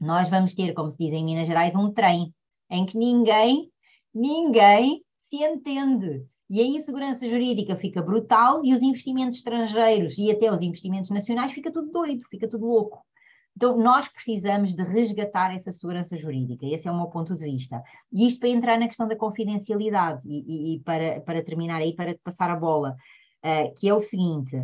[0.00, 2.32] nós vamos ter, como se diz em Minas Gerais, um trem
[2.70, 3.70] em que ninguém,
[4.14, 6.26] ninguém se entende.
[6.48, 11.52] E a insegurança jurídica fica brutal e os investimentos estrangeiros e até os investimentos nacionais
[11.52, 13.04] fica tudo doido, fica tudo louco.
[13.56, 17.82] Então, nós precisamos de resgatar essa segurança jurídica, esse é o meu ponto de vista.
[18.12, 22.16] E isto para entrar na questão da confidencialidade, e, e para, para terminar aí, para
[22.24, 22.96] passar a bola,
[23.44, 24.56] uh, que é o seguinte: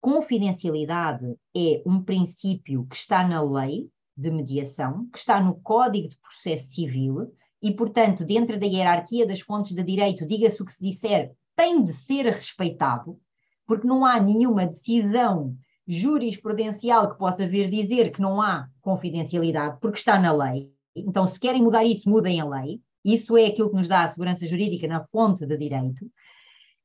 [0.00, 6.16] confidencialidade é um princípio que está na lei de mediação, que está no Código de
[6.18, 10.82] Processo Civil, e, portanto, dentro da hierarquia das fontes de direito, diga-se o que se
[10.82, 13.18] disser, tem de ser respeitado,
[13.66, 15.54] porque não há nenhuma decisão
[15.86, 20.72] jurisprudencial que possa vir dizer que não há confidencialidade, porque está na lei.
[20.94, 22.80] Então, se querem mudar isso, mudem a lei.
[23.04, 26.10] Isso é aquilo que nos dá a segurança jurídica na fonte de direito.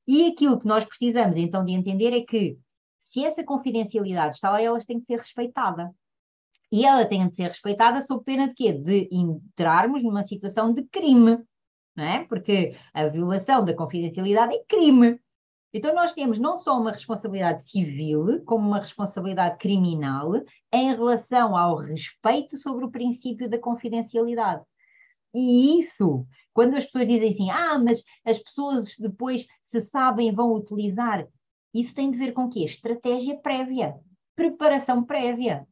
[0.07, 2.57] E aquilo que nós precisamos, então, de entender é que,
[3.07, 5.91] se essa confidencialidade está lá, ela tem que ser respeitada.
[6.75, 8.73] E ela tem de ser respeitada sob pena de quê?
[8.73, 11.39] De entrarmos numa situação de crime,
[11.95, 12.25] não é?
[12.25, 15.17] Porque a violação da confidencialidade é crime.
[15.73, 20.33] Então, nós temos não só uma responsabilidade civil, como uma responsabilidade criminal
[20.73, 24.61] em relação ao respeito sobre o princípio da confidencialidade.
[25.33, 30.53] E isso, quando as pessoas dizem assim, ah, mas as pessoas depois, se sabem, vão
[30.53, 31.25] utilizar,
[31.73, 32.65] isso tem de ver com o quê?
[32.65, 33.95] Estratégia prévia,
[34.35, 35.65] preparação prévia.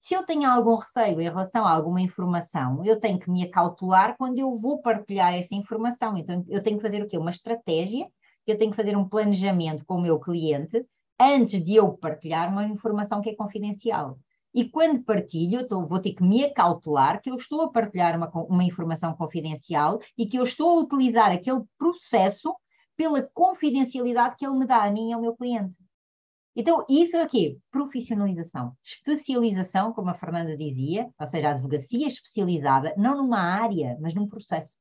[0.00, 4.16] Se eu tenho algum receio em relação a alguma informação, eu tenho que me acautelar
[4.16, 6.16] quando eu vou partilhar essa informação.
[6.16, 7.18] Então, eu tenho que fazer o quê?
[7.18, 8.06] Uma estratégia
[8.50, 10.84] eu tenho que fazer um planejamento com o meu cliente
[11.18, 14.18] antes de eu partilhar uma informação que é confidencial.
[14.52, 18.28] E quando partilho, tô, vou ter que me acautelar que eu estou a partilhar uma,
[18.48, 22.54] uma informação confidencial e que eu estou a utilizar aquele processo
[22.96, 25.79] pela confidencialidade que ele me dá a mim e ao meu cliente.
[26.60, 27.56] Então, isso é o quê?
[27.70, 28.76] Profissionalização.
[28.84, 34.28] Especialização, como a Fernanda dizia, ou seja, a advocacia especializada, não numa área, mas num
[34.28, 34.76] processo.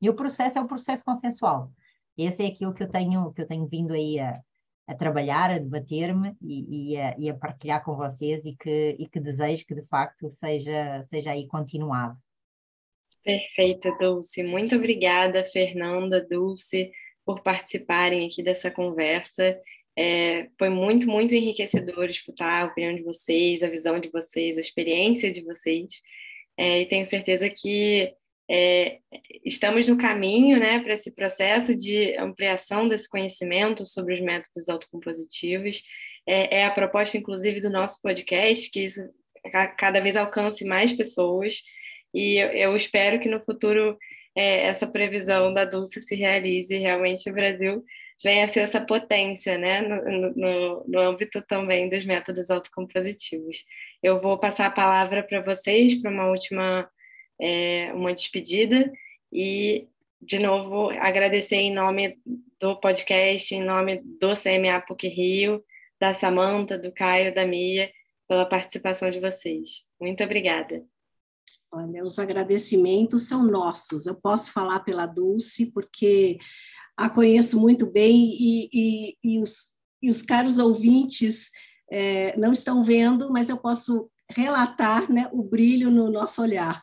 [0.00, 1.72] E o processo é o processo consensual.
[2.16, 4.40] Esse é aquilo que eu tenho, que eu tenho vindo aí a,
[4.86, 9.08] a trabalhar, a debater-me e, e, a, e, a, partilhar com vocês e que, e
[9.08, 12.16] que desejo que de facto seja, seja aí continuado.
[13.24, 14.44] Perfeito, Dulce.
[14.44, 16.92] Muito obrigada, Fernanda, Dulce,
[17.24, 19.60] por participarem aqui dessa conversa.
[19.98, 24.60] É, foi muito, muito enriquecedor escutar a opinião de vocês, a visão de vocês, a
[24.60, 26.02] experiência de vocês.
[26.56, 28.12] É, e tenho certeza que
[28.48, 28.98] é,
[29.44, 35.82] estamos no caminho né, para esse processo de ampliação desse conhecimento sobre os métodos autocompositivos.
[36.26, 39.00] É, é, a proposta, inclusive, do nosso podcast, que isso
[39.78, 41.62] cada vez alcance mais pessoas.
[42.12, 43.96] E eu, eu espero que no futuro
[44.36, 47.84] é, essa previsão da Dulce se realize realmente o Brasil
[48.22, 53.64] venha a ser essa potência né, no, no, no âmbito também dos métodos autocompositivos.
[54.02, 56.88] Eu vou passar a palavra para vocês para uma última
[57.40, 58.90] é, uma despedida
[59.32, 59.86] e,
[60.20, 62.18] de novo, agradecer em nome
[62.60, 65.64] do podcast, em nome do CMA PUC Rio,
[66.00, 67.90] da Samanta, do Caio, da Mia,
[68.28, 69.84] pela participação de vocês.
[70.00, 70.84] Muito obrigada.
[71.70, 74.06] Olha, os agradecimentos são nossos.
[74.06, 76.38] Eu posso falar pela Dulce, porque
[76.96, 81.50] a conheço muito bem e, e, e, os, e os caros ouvintes
[81.90, 86.82] é, não estão vendo, mas eu posso relatar né, o brilho no nosso olhar.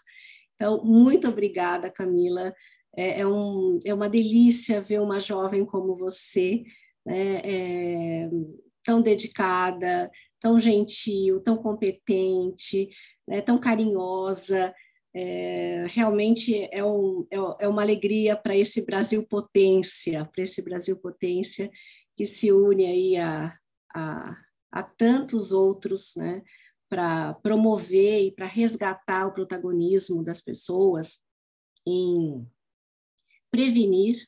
[0.56, 2.54] Então, muito obrigada, Camila.
[2.96, 6.64] É, é, um, é uma delícia ver uma jovem como você,
[7.06, 8.30] né, é,
[8.84, 12.88] tão dedicada, tão gentil, tão competente,
[13.28, 14.74] né, tão carinhosa.
[15.16, 20.98] É, realmente é, um, é, é uma alegria para esse Brasil potência, para esse Brasil
[20.98, 21.70] potência
[22.16, 23.56] que se une aí a,
[23.94, 24.36] a,
[24.72, 26.42] a tantos outros, né,
[26.90, 31.22] para promover e para resgatar o protagonismo das pessoas
[31.86, 32.48] em
[33.52, 34.28] prevenir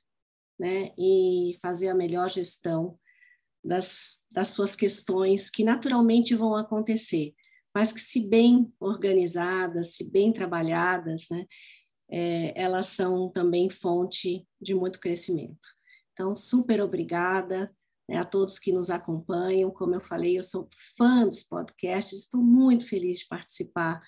[0.58, 2.98] né, e fazer a melhor gestão
[3.64, 7.34] das, das suas questões que naturalmente vão acontecer,
[7.76, 11.46] mas que, se bem organizadas, se bem trabalhadas, né,
[12.10, 15.68] é, elas são também fonte de muito crescimento.
[16.14, 17.76] Então, super obrigada
[18.08, 19.70] né, a todos que nos acompanham.
[19.72, 24.02] Como eu falei, eu sou fã dos podcasts, estou muito feliz de participar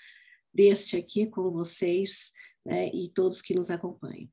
[0.54, 2.32] deste aqui com vocês
[2.66, 4.30] né, e todos que nos acompanham.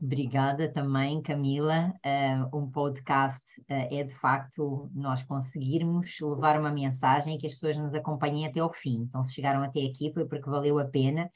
[0.00, 1.92] Obrigada também, Camila.
[2.04, 7.76] Uh, um podcast uh, é de facto nós conseguirmos levar uma mensagem que as pessoas
[7.76, 9.02] nos acompanhem até ao fim.
[9.02, 11.30] Então, se chegaram até aqui foi porque valeu a pena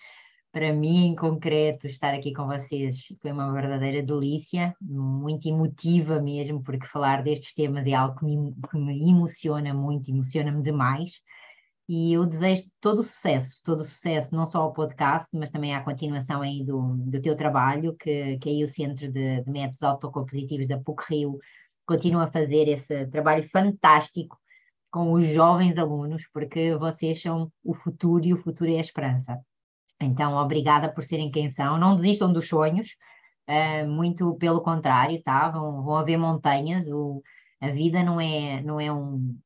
[0.54, 6.62] para mim, em concreto, estar aqui com vocês foi uma verdadeira delícia, muito emotiva mesmo,
[6.62, 11.20] porque falar destes temas é algo que me, que me emociona muito, emociona-me demais.
[11.86, 15.74] E eu desejo todo o sucesso, todo o sucesso, não só ao podcast, mas também
[15.74, 19.82] à continuação aí do, do teu trabalho, que, que aí o Centro de, de Métodos
[19.82, 21.38] Autocompositivos da PUC-Rio
[21.86, 24.38] continua a fazer esse trabalho fantástico
[24.90, 29.38] com os jovens alunos, porque vocês são o futuro e o futuro é a esperança.
[30.00, 31.76] Então, obrigada por serem quem são.
[31.78, 32.88] Não desistam dos sonhos,
[33.48, 35.50] uh, muito pelo contrário, tá?
[35.50, 36.88] Vão, vão haver montanhas.
[36.88, 37.22] O,
[37.60, 39.36] a vida não é, não é um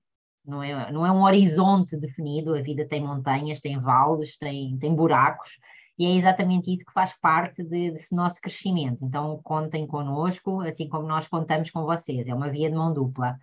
[0.49, 4.94] não é, não é um horizonte definido, a vida tem montanhas, tem vales, tem, tem
[4.94, 5.51] buracos,
[5.99, 9.05] e é exatamente isso que faz parte de, desse nosso crescimento.
[9.05, 12.26] Então, contem conosco, assim como nós contamos com vocês.
[12.26, 13.36] É uma via de mão dupla.